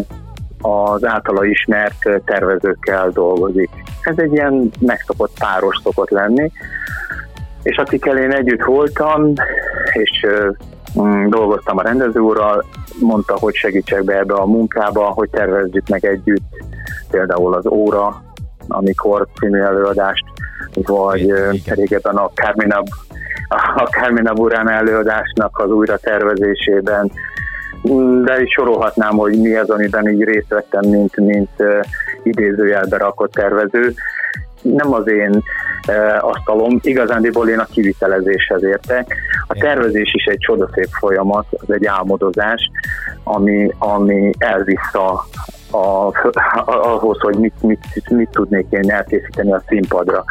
az 0.62 1.06
általa 1.06 1.46
ismert 1.46 2.10
tervezőkkel 2.26 3.10
dolgozik. 3.10 3.70
Ez 4.02 4.18
egy 4.18 4.32
ilyen 4.32 4.72
megszokott 4.80 5.38
páros 5.40 5.80
szokott 5.84 6.10
lenni, 6.10 6.52
és 7.64 7.78
akikkel 7.78 8.18
én 8.18 8.34
együtt 8.34 8.64
voltam, 8.64 9.34
és 9.94 10.26
dolgoztam 11.28 11.78
a 11.78 11.82
rendezőúrral, 11.82 12.66
mondta, 13.00 13.38
hogy 13.40 13.54
segítsek 13.54 14.04
be 14.04 14.18
ebbe 14.18 14.34
a 14.34 14.46
munkába, 14.46 15.06
hogy 15.06 15.30
tervezzük 15.30 15.88
meg 15.90 16.06
együtt 16.06 16.44
például 17.12 17.54
az 17.54 17.68
óra, 17.68 18.24
amikor 18.68 19.28
című 19.40 19.60
előadást, 19.60 20.26
vagy 20.74 21.34
régebben 21.66 22.16
a 22.16 22.30
Carmina, 22.34 22.84
a 23.76 23.84
Carmina 23.84 24.34
Burana 24.34 24.72
előadásnak 24.72 25.60
az 25.60 25.70
újra 25.70 25.98
tervezésében, 25.98 27.12
de 28.24 28.42
is 28.42 28.52
sorolhatnám, 28.52 29.18
hogy 29.18 29.42
mi 29.42 29.56
az, 29.56 29.70
amiben 29.70 30.10
így 30.10 30.24
részt 30.24 30.50
vettem, 30.50 30.90
mint, 30.90 31.18
mint 31.18 31.50
idézőjelbe 32.24 32.98
rakott 32.98 33.32
tervező. 33.32 33.94
Nem 34.62 34.94
az 34.94 35.08
én 35.08 35.44
asztalom. 36.20 36.80
Igazándiból 36.82 37.50
én 37.50 37.60
a 37.60 37.66
kivitelezéshez 37.66 38.64
értek. 38.64 39.16
A 39.48 39.54
tervezés 39.54 40.14
is 40.14 40.26
egy 40.26 40.38
csodaszép 40.40 40.88
folyamat, 41.00 41.46
az 41.50 41.74
egy 41.74 41.86
álmodozás, 41.86 42.70
ami, 43.24 43.72
ami 43.78 44.32
elvisz 44.38 44.94
a, 44.94 45.26
a, 45.78 46.12
ahhoz, 46.66 47.20
hogy 47.20 47.38
mit, 47.38 47.62
mit, 47.62 48.10
mit 48.10 48.30
tudnék 48.30 48.66
én 48.70 48.92
elkészíteni 48.92 49.52
a 49.52 49.62
színpadra. 49.68 50.24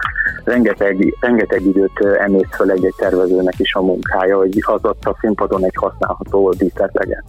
Rengeteg, 0.45 1.15
rengeteg 1.21 1.63
időt 1.63 2.07
emész 2.19 2.55
föl 2.57 2.71
egy-egy 2.71 2.95
tervezőnek 2.97 3.59
is 3.59 3.75
a 3.75 3.83
munkája, 3.83 4.37
hogy 4.37 4.59
az 4.61 4.85
ott 4.85 5.05
a 5.05 5.17
színpadon 5.21 5.65
egy 5.65 5.77
használható 5.81 6.51
díszlet 6.51 6.91
legyen. 6.93 7.25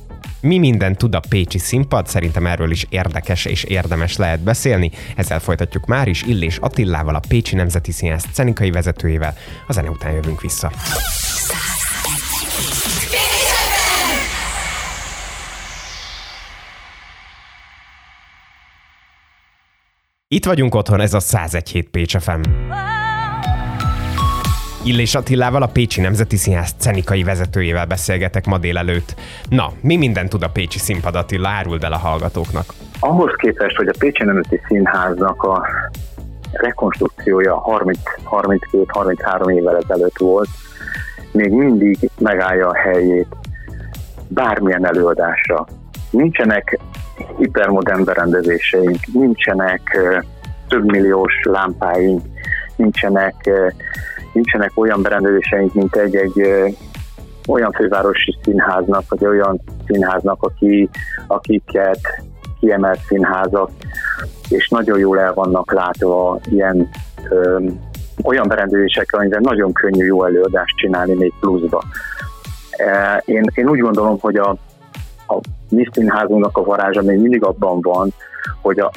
Mi 0.45 0.57
minden 0.57 0.95
tud 0.95 1.15
a 1.15 1.19
Pécsi 1.29 1.57
színpad? 1.57 2.07
Szerintem 2.07 2.45
erről 2.45 2.71
is 2.71 2.85
érdekes 2.89 3.45
és 3.45 3.63
érdemes 3.63 4.17
lehet 4.17 4.39
beszélni. 4.39 4.91
Ezzel 5.15 5.39
folytatjuk 5.39 5.85
már 5.85 6.07
is 6.07 6.23
Illés 6.23 6.57
Attillával, 6.57 7.15
a 7.15 7.21
Pécsi 7.27 7.55
Nemzeti 7.55 7.91
Színház 7.91 8.25
szenikai 8.33 8.71
vezetőjével. 8.71 9.33
A 9.67 9.73
zene 9.73 9.89
után 9.89 10.13
jövünk 10.13 10.41
vissza. 10.41 10.71
Itt 20.27 20.45
vagyunk 20.45 20.75
otthon, 20.75 21.01
ez 21.01 21.13
a 21.13 21.19
101 21.19 21.87
Pécs 21.89 22.17
FM. 22.17 22.41
Illés 24.85 25.15
Attilával, 25.15 25.61
a 25.61 25.67
Pécsi 25.67 26.01
Nemzeti 26.01 26.35
Színház 26.35 26.75
szenikai 26.77 27.23
vezetőjével 27.23 27.85
beszélgetek 27.85 28.45
ma 28.45 28.57
délelőtt. 28.57 29.15
Na, 29.49 29.71
mi 29.81 29.97
minden 29.97 30.29
tud 30.29 30.43
a 30.43 30.49
Pécsi 30.49 30.77
színpad 30.79 31.15
Attila? 31.15 31.49
Áruld 31.49 31.83
el 31.83 31.93
a 31.93 31.97
hallgatóknak. 31.97 32.65
Ahhoz 32.99 33.33
képest, 33.37 33.75
hogy 33.75 33.87
a 33.87 33.93
Pécsi 33.99 34.23
Nemzeti 34.23 34.61
Színháznak 34.67 35.43
a 35.43 35.67
rekonstrukciója 36.51 37.63
30-32-33 37.65 39.53
évvel 39.53 39.77
ezelőtt 39.77 40.17
volt, 40.17 40.49
még 41.31 41.51
mindig 41.51 42.09
megállja 42.17 42.67
a 42.69 42.75
helyét 42.75 43.35
bármilyen 44.27 44.85
előadásra. 44.85 45.65
Nincsenek 46.09 46.79
hipermodern 47.37 48.03
berendezéseink, 48.03 48.99
nincsenek 49.13 49.97
többmilliós 50.67 51.33
lámpáink, 51.43 52.21
nincsenek 52.75 53.49
nincsenek 54.35 54.71
olyan 54.75 55.01
berendezéseink, 55.01 55.73
mint 55.73 55.95
egy-egy 55.95 56.41
olyan 57.47 57.71
fővárosi 57.71 58.37
színháznak, 58.43 59.03
vagy 59.07 59.25
olyan 59.25 59.61
színháznak, 59.85 60.43
aki, 60.43 60.89
akiket 61.27 61.99
kiemelt 62.59 62.99
színházak, 63.07 63.69
és 64.49 64.69
nagyon 64.69 64.99
jól 64.99 65.19
el 65.19 65.33
vannak 65.33 65.71
látva 65.71 66.39
ilyen 66.51 66.89
ö, 67.29 67.59
olyan 68.23 68.47
berendezésekkel, 68.47 69.19
amivel 69.19 69.39
nagyon 69.39 69.73
könnyű 69.73 70.05
jó 70.05 70.25
előadást 70.25 70.77
csinálni 70.77 71.13
még 71.13 71.33
pluszba. 71.39 71.83
E, 72.71 73.21
én, 73.25 73.43
én 73.53 73.69
úgy 73.69 73.79
gondolom, 73.79 74.19
hogy 74.19 74.35
a, 74.35 74.49
a 75.27 75.39
mi 75.69 75.87
színházunknak 75.91 76.57
a 76.57 76.63
varázsa 76.63 77.01
még 77.01 77.19
mindig 77.19 77.43
abban 77.43 77.81
van, 77.81 78.13
hogy 78.65 78.79
a, 78.79 78.91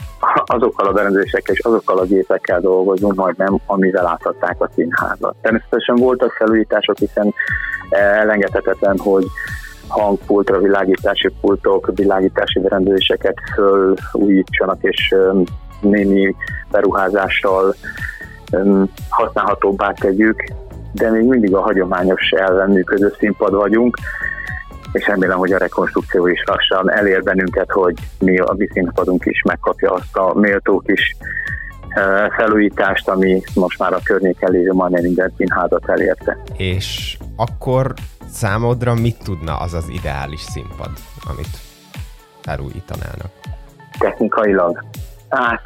azokkal 0.45 0.87
a 0.87 0.93
berendezésekkel 0.93 1.55
és 1.55 1.61
azokkal 1.61 1.99
a 1.99 2.05
gépekkel 2.05 2.61
dolgozunk 2.61 3.15
majd 3.15 3.37
nem, 3.37 3.59
amivel 3.67 4.07
átadták 4.07 4.57
a 4.59 4.69
színházat. 4.75 5.35
Természetesen 5.41 5.97
voltak 5.97 6.33
felújítások, 6.33 6.99
hiszen 6.99 7.35
elengedhetetlen, 7.91 8.99
hogy 8.99 9.25
hangpultra, 9.89 10.59
világítási 10.59 11.29
pultok, 11.41 11.91
világítási 11.95 12.61
berendezéseket 12.61 13.37
fölújítsanak, 14.11 14.79
és 14.81 15.15
némi 15.81 16.35
beruházással 16.71 17.75
használhatóbbá 19.09 19.93
tegyük, 19.93 20.45
de 20.93 21.11
még 21.11 21.25
mindig 21.25 21.55
a 21.55 21.61
hagyományos 21.61 22.31
elven 22.31 22.71
működő 22.71 23.15
színpad 23.19 23.55
vagyunk, 23.55 23.97
és 24.93 25.07
remélem, 25.07 25.39
hogy 25.39 25.53
a 25.53 25.59
rekonstrukció 25.59 26.27
is 26.27 26.43
lassan 26.47 26.91
elér 26.91 27.23
bennünket, 27.23 27.71
hogy 27.71 27.95
mi 28.19 28.39
a 28.39 28.55
mi 28.57 28.69
színpadunk 28.73 29.25
is 29.25 29.43
megkapja 29.43 29.93
azt 29.93 30.17
a 30.17 30.39
méltó 30.39 30.83
kis 30.87 31.17
felújítást, 32.37 33.09
ami 33.09 33.43
most 33.55 33.79
már 33.79 33.93
a 33.93 34.01
környéken 34.05 34.51
lévő 34.51 34.73
majdnem 34.73 35.03
minden 35.03 35.33
színházat 35.37 35.89
elérte. 35.89 36.39
És 36.57 37.19
akkor 37.37 37.93
számodra 38.31 38.95
mit 38.95 39.25
tudna 39.25 39.57
az 39.57 39.75
az 39.75 39.89
ideális 39.89 40.41
színpad, 40.41 40.91
amit 41.31 41.59
felújítanának? 42.41 43.31
Technikailag? 43.99 44.85
Hát 45.29 45.63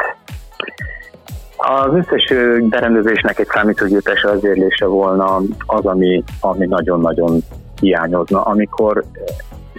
az 1.56 1.94
összes 1.94 2.32
berendezésnek 2.68 3.38
egy 3.38 3.46
számítógépes 3.46 4.22
vezérlése 4.22 4.86
volna 4.86 5.40
az, 5.66 5.84
ami, 5.86 6.24
ami 6.40 6.66
nagyon-nagyon 6.66 7.42
hiányozna, 7.82 8.42
amikor 8.42 9.04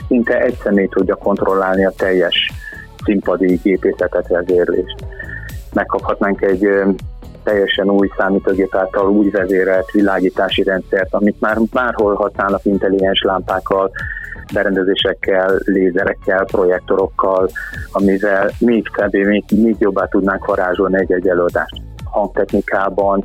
szinte 0.08 0.39
egy 0.39 0.58
személy 0.64 0.88
tudja 0.88 1.16
kontrollálni 1.16 1.86
a 1.86 1.93
teljes 1.97 2.51
színpadi 3.04 3.60
gépészetet, 3.64 4.28
vezérlést. 4.28 5.06
Megkaphatnánk 5.74 6.41
egy 6.41 6.68
teljesen 7.43 7.89
új 7.89 8.10
számítógép 8.18 8.76
által 8.76 9.10
úgy 9.10 9.32
vezérelt 9.32 9.91
világítási 9.91 10.64
rendszert, 10.64 11.14
amit 11.14 11.39
már 11.39 11.58
bárhol 11.72 12.14
használnak 12.14 12.66
intelligens 12.66 13.22
lámpákkal, 13.22 13.91
berendezésekkel, 14.54 15.60
lézerekkel, 15.66 16.45
projektorokkal, 16.45 17.49
amivel 17.91 18.49
még 18.60 18.89
kb. 18.89 19.16
még, 19.16 19.43
még 19.56 19.76
jobbá 19.80 20.06
tudnánk 20.06 20.45
varázsolni 20.45 20.99
egy-egy 20.99 21.28
előadást 21.28 21.82
hangtechnikában, 22.04 23.24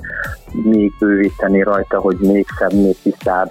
még 0.53 0.93
bővíteni 0.99 1.63
rajta, 1.63 1.99
hogy 1.99 2.17
még 2.21 2.47
szebb, 2.59 2.73
még 2.73 2.97
tisztább, 3.03 3.49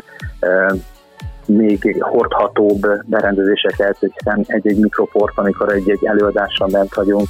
még 1.48 2.04
hordhatóbb 2.04 2.88
berendezéseket, 3.06 3.98
hiszen 4.00 4.44
egy-egy 4.48 4.80
mikroport, 4.80 5.38
amikor 5.38 5.74
egy-egy 5.74 6.06
előadással 6.06 6.68
bent 6.72 6.94
vagyunk, 6.96 7.28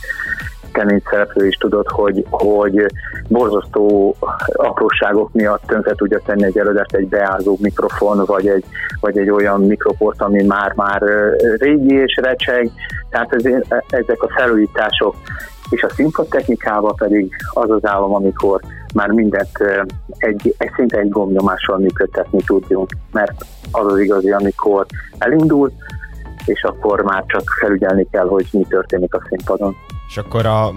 kemény 0.71 1.01
szereplő 1.09 1.47
is 1.47 1.55
tudod, 1.55 1.87
hogy, 1.87 2.25
hogy 2.29 2.85
borzasztó 3.27 4.15
apróságok 4.53 5.33
miatt 5.33 5.63
tönkre 5.65 5.93
tudja 5.93 6.21
tenni 6.25 6.43
egy 6.43 6.57
előadást 6.57 6.93
egy 6.93 7.07
beázó 7.07 7.57
mikrofon, 7.61 8.25
vagy 8.25 8.47
egy, 8.47 8.63
vagy 8.99 9.17
egy 9.17 9.29
olyan 9.29 9.61
mikroport, 9.61 10.21
ami 10.21 10.43
már-már 10.43 11.01
régi 11.57 11.95
és 11.95 12.19
recseg. 12.21 12.71
Tehát 13.09 13.33
ez, 13.33 13.43
ezek 13.89 14.23
a 14.23 14.29
felújítások 14.37 15.15
és 15.69 15.83
a 15.83 15.89
színpad 15.89 16.27
technikával 16.27 16.95
pedig 16.97 17.35
az 17.53 17.69
az 17.69 17.85
állam, 17.85 18.13
amikor 18.13 18.61
már 18.93 19.09
mindent 19.09 19.57
egy, 20.17 20.55
egy 20.57 20.71
szinte 20.75 20.97
egy 20.97 21.09
gombnyomással 21.09 21.77
működtetni 21.77 22.39
tudjunk, 22.45 22.89
mert 23.11 23.45
az 23.71 23.85
az 23.85 23.99
igazi, 23.99 24.31
amikor 24.31 24.85
elindul, 25.17 25.71
és 26.45 26.63
akkor 26.63 27.01
már 27.01 27.23
csak 27.27 27.43
felügyelni 27.59 28.07
kell, 28.11 28.27
hogy 28.27 28.47
mi 28.51 28.65
történik 28.69 29.13
a 29.13 29.21
színpadon. 29.29 29.75
És 30.07 30.17
akkor 30.17 30.45
a, 30.45 30.71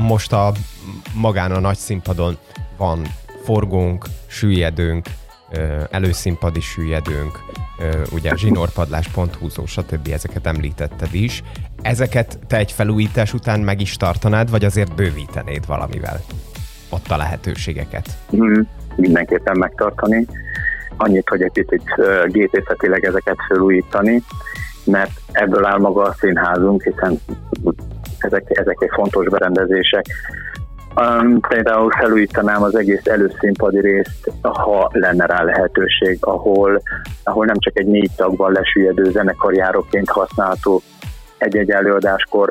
most 0.00 0.32
a 0.32 0.52
magán 1.14 1.52
a 1.52 1.60
nagy 1.60 1.76
színpadon 1.76 2.36
van 2.76 3.02
forgónk, 3.42 4.04
süllyedőnk, 4.26 5.06
előszínpadi 5.90 6.60
süllyedőnk, 6.60 7.38
ugye 8.12 8.36
zsinórpadlás, 8.36 9.08
ponthúzó, 9.08 9.66
stb. 9.66 10.08
ezeket 10.12 10.46
említetted 10.46 11.14
is. 11.14 11.42
Ezeket 11.82 12.38
te 12.46 12.56
egy 12.56 12.72
felújítás 12.72 13.34
után 13.34 13.60
meg 13.60 13.80
is 13.80 13.96
tartanád, 13.96 14.50
vagy 14.50 14.64
azért 14.64 14.94
bővítenéd 14.94 15.66
valamivel 15.66 16.20
ott 16.90 17.08
a 17.08 17.16
lehetőségeket? 17.16 18.06
Mm, 18.36 18.60
mindenképpen 18.96 19.58
megtartani. 19.58 20.26
Annyit, 20.96 21.28
hogy 21.28 21.42
egy 21.42 21.52
picit 21.52 21.82
gépészetileg 22.26 23.04
ezeket 23.04 23.36
felújítani, 23.48 24.22
mert 24.84 25.10
ebből 25.32 25.64
áll 25.64 25.78
maga 25.78 26.02
a 26.02 26.12
színházunk, 26.12 26.82
hiszen 26.82 27.20
ezek, 28.18 28.58
ezek 28.58 28.76
egy 28.80 28.90
fontos 28.92 29.28
berendezések. 29.28 30.06
Um, 31.00 31.40
például 31.40 31.90
felújítanám 31.90 32.62
az 32.62 32.76
egész 32.76 33.06
előszínpadi 33.06 33.80
részt, 33.80 34.30
ha 34.42 34.90
lenne 34.92 35.26
rá 35.26 35.42
lehetőség, 35.42 36.18
ahol, 36.20 36.82
ahol 37.22 37.44
nem 37.44 37.58
csak 37.58 37.78
egy 37.78 37.86
négy 37.86 38.10
tagban 38.16 38.52
lesüllyedő 38.52 39.10
zenekarjáróként 39.10 40.10
használható 40.10 40.82
egy-egy 41.38 41.70
előadáskor 41.70 42.48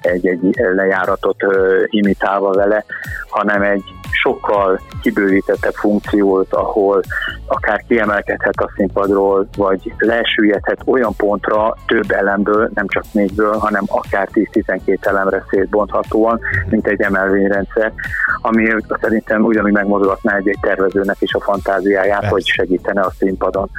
egy-egy 0.00 0.40
lejáratot 0.74 1.42
uh, 1.42 1.82
imitálva 1.86 2.52
vele, 2.52 2.84
hanem 3.28 3.62
egy 3.62 3.82
sokkal 4.10 4.80
kibővítettebb 5.02 5.74
funkciót, 5.74 6.52
ahol 6.52 7.02
akár 7.46 7.84
kiemelkedhet 7.88 8.60
a 8.60 8.70
színpadról, 8.76 9.48
vagy 9.56 9.92
lesüllyedhet 9.98 10.82
olyan 10.84 11.14
pontra 11.16 11.76
több 11.86 12.10
elemből, 12.10 12.70
nem 12.74 12.86
csak 12.88 13.04
négyből, 13.12 13.56
hanem 13.56 13.84
akár 13.86 14.28
10-12 14.32 15.06
elemre 15.06 15.44
szétbonthatóan, 15.50 16.40
mint 16.68 16.86
egy 16.86 17.00
emelvényrendszer, 17.00 17.92
ami 18.40 18.74
szerintem 19.00 19.42
ugyanúgy 19.42 19.72
megmozgatná 19.72 20.36
egy-egy 20.36 20.58
tervezőnek 20.60 21.16
is 21.20 21.32
a 21.32 21.40
fantáziáját, 21.40 22.18
Persze. 22.18 22.28
hogy 22.28 22.46
segítene 22.46 23.00
a 23.00 23.12
színpadon. 23.18 23.70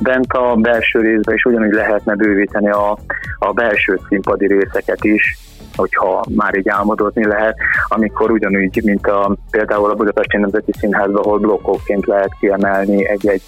Bent 0.00 0.32
a 0.32 0.54
belső 0.54 1.00
részben 1.00 1.34
is 1.34 1.44
ugyanúgy 1.44 1.72
lehetne 1.72 2.14
bővíteni 2.14 2.70
a, 2.70 2.98
a 3.38 3.52
belső 3.52 4.00
színpadi 4.08 4.46
részeket 4.46 5.04
is, 5.04 5.38
hogyha 5.78 6.24
már 6.34 6.56
így 6.56 6.68
álmodozni 6.68 7.26
lehet, 7.26 7.56
amikor 7.88 8.30
ugyanúgy, 8.30 8.80
mint 8.84 9.06
a, 9.06 9.36
például 9.50 9.90
a 9.90 9.94
Budapesti 9.94 10.36
Nemzeti 10.36 10.72
Színházban, 10.78 11.22
ahol 11.22 11.38
blokkokként 11.38 12.06
lehet 12.06 12.30
kiemelni 12.40 13.08
egy-egy, 13.08 13.42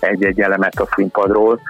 egy-egy 0.00 0.40
elemet 0.40 0.80
a 0.80 0.88
színpadról, 0.94 1.60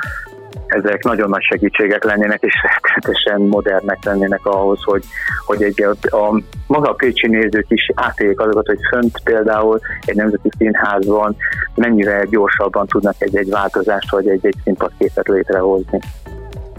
ezek 0.66 1.04
nagyon 1.04 1.28
nagy 1.28 1.42
segítségek 1.42 2.04
lennének, 2.04 2.42
és 2.42 2.52
rettenetesen 2.62 3.40
modernek 3.40 4.04
lennének 4.04 4.46
ahhoz, 4.46 4.82
hogy, 4.82 5.04
hogy 5.46 5.62
egy, 5.62 5.82
a, 5.82 6.16
a, 6.16 6.40
maga 6.66 6.90
a 6.90 6.94
pécsi 6.94 7.26
nézők 7.26 7.66
is 7.68 7.90
átéljék 7.94 8.40
azokat, 8.40 8.66
hogy 8.66 8.78
fönt 8.90 9.20
például 9.24 9.80
egy 10.04 10.16
nemzeti 10.16 10.48
színházban 10.58 11.36
mennyire 11.74 12.24
gyorsabban 12.30 12.86
tudnak 12.86 13.14
egy-egy 13.18 13.50
változást 13.50 14.10
vagy 14.10 14.28
egy-egy 14.28 14.56
színpadképet 14.64 15.28
létrehozni. 15.28 15.98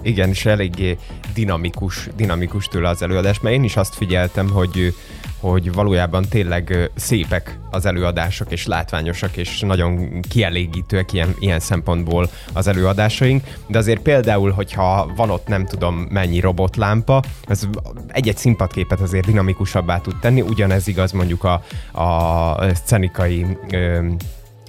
Igen, 0.01 0.29
és 0.29 0.45
eléggé 0.45 0.97
dinamikus, 1.33 2.09
dinamikus 2.15 2.67
tőle 2.67 2.89
az 2.89 3.01
előadás, 3.01 3.39
mert 3.39 3.55
én 3.55 3.63
is 3.63 3.75
azt 3.75 3.95
figyeltem, 3.95 4.49
hogy 4.49 4.93
hogy 5.41 5.73
valójában 5.73 6.25
tényleg 6.29 6.91
szépek 6.95 7.59
az 7.71 7.85
előadások, 7.85 8.51
és 8.51 8.65
látványosak, 8.65 9.37
és 9.37 9.59
nagyon 9.59 10.19
kielégítőek 10.29 11.13
ilyen, 11.13 11.35
ilyen 11.39 11.59
szempontból 11.59 12.29
az 12.53 12.67
előadásaink, 12.67 13.43
de 13.67 13.77
azért 13.77 14.01
például, 14.01 14.51
hogyha 14.51 15.11
van 15.15 15.29
ott 15.29 15.47
nem 15.47 15.65
tudom 15.65 15.95
mennyi 15.95 16.39
robotlámpa, 16.39 17.23
ez 17.47 17.67
egy-egy 18.07 18.37
színpadképet 18.37 18.99
azért 18.99 19.25
dinamikusabbá 19.25 19.97
tud 19.97 20.15
tenni, 20.19 20.41
ugyanez 20.41 20.87
igaz 20.87 21.11
mondjuk 21.11 21.43
a, 21.43 21.53
a 22.01 22.75
szcenikai 22.75 23.45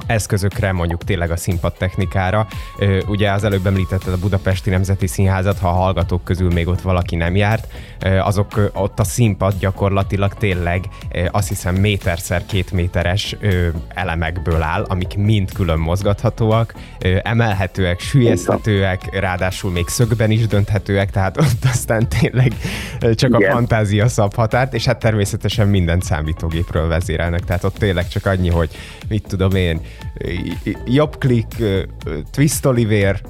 eszközökre, 0.07 0.73
mondjuk 0.73 1.05
tényleg 1.05 1.31
a 1.31 1.37
színpadtechnikára. 1.37 2.47
Ugye 3.07 3.31
az 3.31 3.45
előbb 3.45 3.67
említetted 3.67 4.13
a 4.13 4.19
Budapesti 4.19 4.71
Nemzeti 4.71 5.07
Színházat, 5.07 5.59
ha 5.59 5.69
a 5.69 5.73
hallgatók 5.73 6.25
közül 6.25 6.53
még 6.53 6.69
ott 6.69 6.81
valaki 6.81 7.17
nem 7.17 7.37
járt, 7.37 7.67
azok 8.21 8.71
ott 8.75 8.99
a 8.99 9.05
színpad 9.05 9.55
gyakorlatilag 9.59 10.35
tényleg 10.35 10.85
azt 11.31 11.49
hiszem 11.49 11.75
méterszer 11.75 12.47
két 12.47 12.73
méteres 12.73 13.37
elemekből 13.89 14.63
áll, 14.63 14.83
amik 14.83 15.17
mind 15.17 15.53
külön 15.53 15.79
mozgathatóak, 15.79 16.75
emelhetőek, 17.23 18.01
sülyezhetőek, 18.01 19.19
ráadásul 19.21 19.71
még 19.71 19.89
szögben 19.89 20.31
is 20.31 20.47
dönthetőek, 20.47 21.11
tehát 21.11 21.37
ott 21.37 21.65
aztán 21.65 22.09
tényleg 22.09 22.53
csak 23.15 23.31
Igen. 23.35 23.51
a 23.51 23.53
fantázia 23.53 24.09
szab 24.09 24.35
határt, 24.35 24.75
és 24.75 24.85
hát 24.85 24.99
természetesen 24.99 25.69
minden 25.69 26.01
számítógépről 26.01 26.89
vezérelnek, 26.89 27.45
tehát 27.45 27.65
ott 27.65 27.77
tényleg 27.79 28.09
csak 28.09 28.27
annyi, 28.27 28.49
hogy 28.49 28.71
mit 29.09 29.27
tudom 29.29 29.55
én, 29.55 29.81
jobb 30.85 31.19
klik, 31.19 31.47
twist 32.31 32.67
Oliver, 32.67 33.21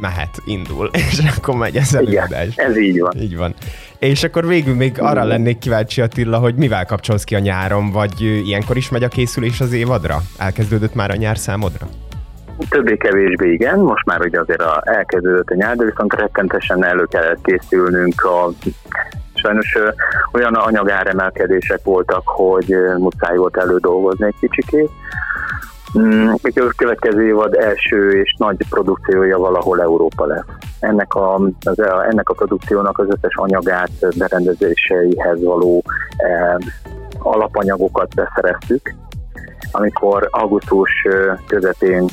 mehet, 0.00 0.36
indul, 0.44 0.90
és 1.10 1.22
akkor 1.36 1.54
megy 1.54 1.76
ez 1.76 1.94
előadás. 1.94 2.52
Igen, 2.52 2.70
ez 2.70 2.78
így 2.78 3.00
van. 3.00 3.12
Így 3.16 3.36
van. 3.36 3.54
És 3.98 4.24
akkor 4.24 4.46
végül 4.46 4.74
még 4.74 5.00
arra 5.00 5.24
lennék 5.24 5.58
kíváncsi 5.58 6.00
Attila, 6.00 6.38
hogy 6.38 6.54
mivel 6.54 6.86
kapcsolsz 6.86 7.24
ki 7.24 7.34
a 7.34 7.38
nyáron, 7.38 7.90
vagy 7.90 8.20
ilyenkor 8.20 8.76
is 8.76 8.88
megy 8.88 9.02
a 9.02 9.08
készülés 9.08 9.60
az 9.60 9.72
évadra? 9.72 10.16
Elkezdődött 10.38 10.94
már 10.94 11.10
a 11.10 11.16
nyár 11.16 11.38
számodra? 11.38 11.86
Többé-kevésbé 12.68 13.52
igen, 13.52 13.78
most 13.78 14.04
már 14.04 14.20
ugye 14.20 14.40
azért 14.40 14.62
a, 14.62 14.82
elkezdődött 14.84 15.48
a 15.48 15.54
nyár, 15.54 15.76
de 15.76 15.84
viszont 15.84 16.14
rettentesen 16.14 16.84
elő 16.84 17.04
kellett 17.04 17.42
készülnünk 17.42 18.24
a 18.24 18.50
sajnos 19.34 19.74
ö, 19.74 19.88
olyan 20.32 20.54
anyagáremelkedések 20.54 21.80
voltak, 21.84 22.22
hogy 22.24 22.72
ö, 22.72 22.96
muszáj 22.96 23.36
volt 23.36 23.56
elődolgozni 23.56 24.26
egy 24.26 24.34
kicsikét. 24.40 24.90
Mm, 25.98 26.28
a 26.28 26.72
következő 26.76 27.26
évad 27.26 27.54
első 27.54 28.10
és 28.10 28.34
nagy 28.38 28.56
produkciója 28.70 29.38
valahol 29.38 29.80
Európa 29.80 30.26
lesz. 30.26 30.44
Ennek 30.80 31.14
a, 31.14 31.34
az, 31.64 31.78
ennek 32.10 32.28
a 32.28 32.34
produkciónak 32.34 32.98
az 32.98 33.06
összes 33.08 33.34
anyagát, 33.34 33.90
berendezéseihez 34.18 35.42
való 35.42 35.82
eh, 36.16 36.54
alapanyagokat 37.18 38.14
beszereztük. 38.14 38.94
Amikor 39.70 40.28
augusztus 40.30 40.90
közepén 41.46 42.06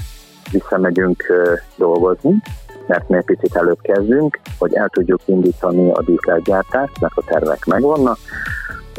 visszamegyünk 0.51 1.23
dolgozni, 1.75 2.41
mert 2.87 3.09
mi 3.09 3.17
egy 3.17 3.25
picit 3.25 3.55
előbb 3.55 3.81
kezdünk, 3.81 4.39
hogy 4.59 4.73
el 4.73 4.89
tudjuk 4.89 5.19
indítani 5.25 5.91
a 5.91 6.03
díszletgyártást, 6.03 6.99
mert 6.99 7.17
a 7.17 7.23
tervek 7.25 7.65
megvannak. 7.65 8.17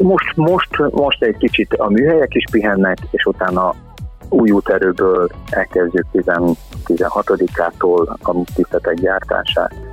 Most, 0.01 0.35
most, 0.35 0.77
most 0.91 1.23
egy 1.23 1.37
kicsit 1.37 1.73
a 1.73 1.89
műhelyek 1.89 2.33
is 2.33 2.43
pihennek, 2.51 2.97
és 3.11 3.25
utána 3.25 3.73
új 4.35 4.51
úterőből 4.51 5.29
elkezdjük 5.49 6.05
16-ától 6.85 8.17
a 8.23 8.43
tisztetek 8.55 8.93
gyártását. 8.93 9.84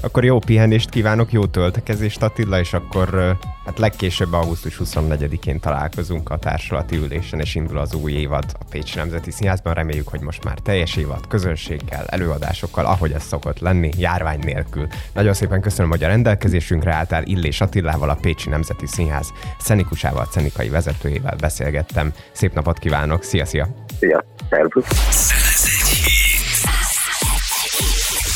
Akkor 0.00 0.24
jó 0.24 0.38
pihenést 0.38 0.88
kívánok, 0.88 1.32
jó 1.32 1.46
töltekezést 1.46 2.22
Attila, 2.22 2.58
és 2.58 2.72
akkor 2.72 3.36
hát 3.64 3.78
legkésőbb 3.78 4.32
augusztus 4.32 4.80
24-én 4.84 5.60
találkozunk 5.60 6.30
a 6.30 6.38
társulati 6.38 6.96
ülésen, 6.96 7.40
és 7.40 7.54
indul 7.54 7.78
az 7.78 7.94
új 7.94 8.12
évad 8.12 8.44
a 8.60 8.64
Pécsi 8.70 8.96
Nemzeti 8.96 9.30
Színházban. 9.30 9.74
Reméljük, 9.74 10.08
hogy 10.08 10.20
most 10.20 10.44
már 10.44 10.58
teljes 10.58 10.96
évad, 10.96 11.26
közönséggel, 11.26 12.04
előadásokkal, 12.06 12.86
ahogy 12.86 13.12
ez 13.12 13.22
szokott 13.22 13.58
lenni, 13.58 13.90
járvány 13.98 14.38
nélkül. 14.38 14.86
Nagyon 15.12 15.34
szépen 15.34 15.60
köszönöm, 15.60 15.90
hogy 15.90 16.04
a 16.04 16.08
rendelkezésünkre 16.08 16.94
álltál 16.94 17.22
Illés 17.24 17.60
Attilával, 17.60 18.10
a 18.10 18.18
Pécsi 18.20 18.48
Nemzeti 18.48 18.86
Színház 18.86 19.32
szenikusával, 19.58 20.28
szenikai 20.30 20.68
vezetőjével 20.68 21.36
beszélgettem. 21.40 22.12
Szép 22.32 22.54
napot 22.54 22.78
kívánok, 22.78 23.22
szia, 23.22 23.44
szia! 23.44 23.68
Szia, 23.98 24.24
szervusz! 24.50 25.30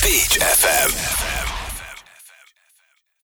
Pécs 0.00 0.38
FM 0.38 1.33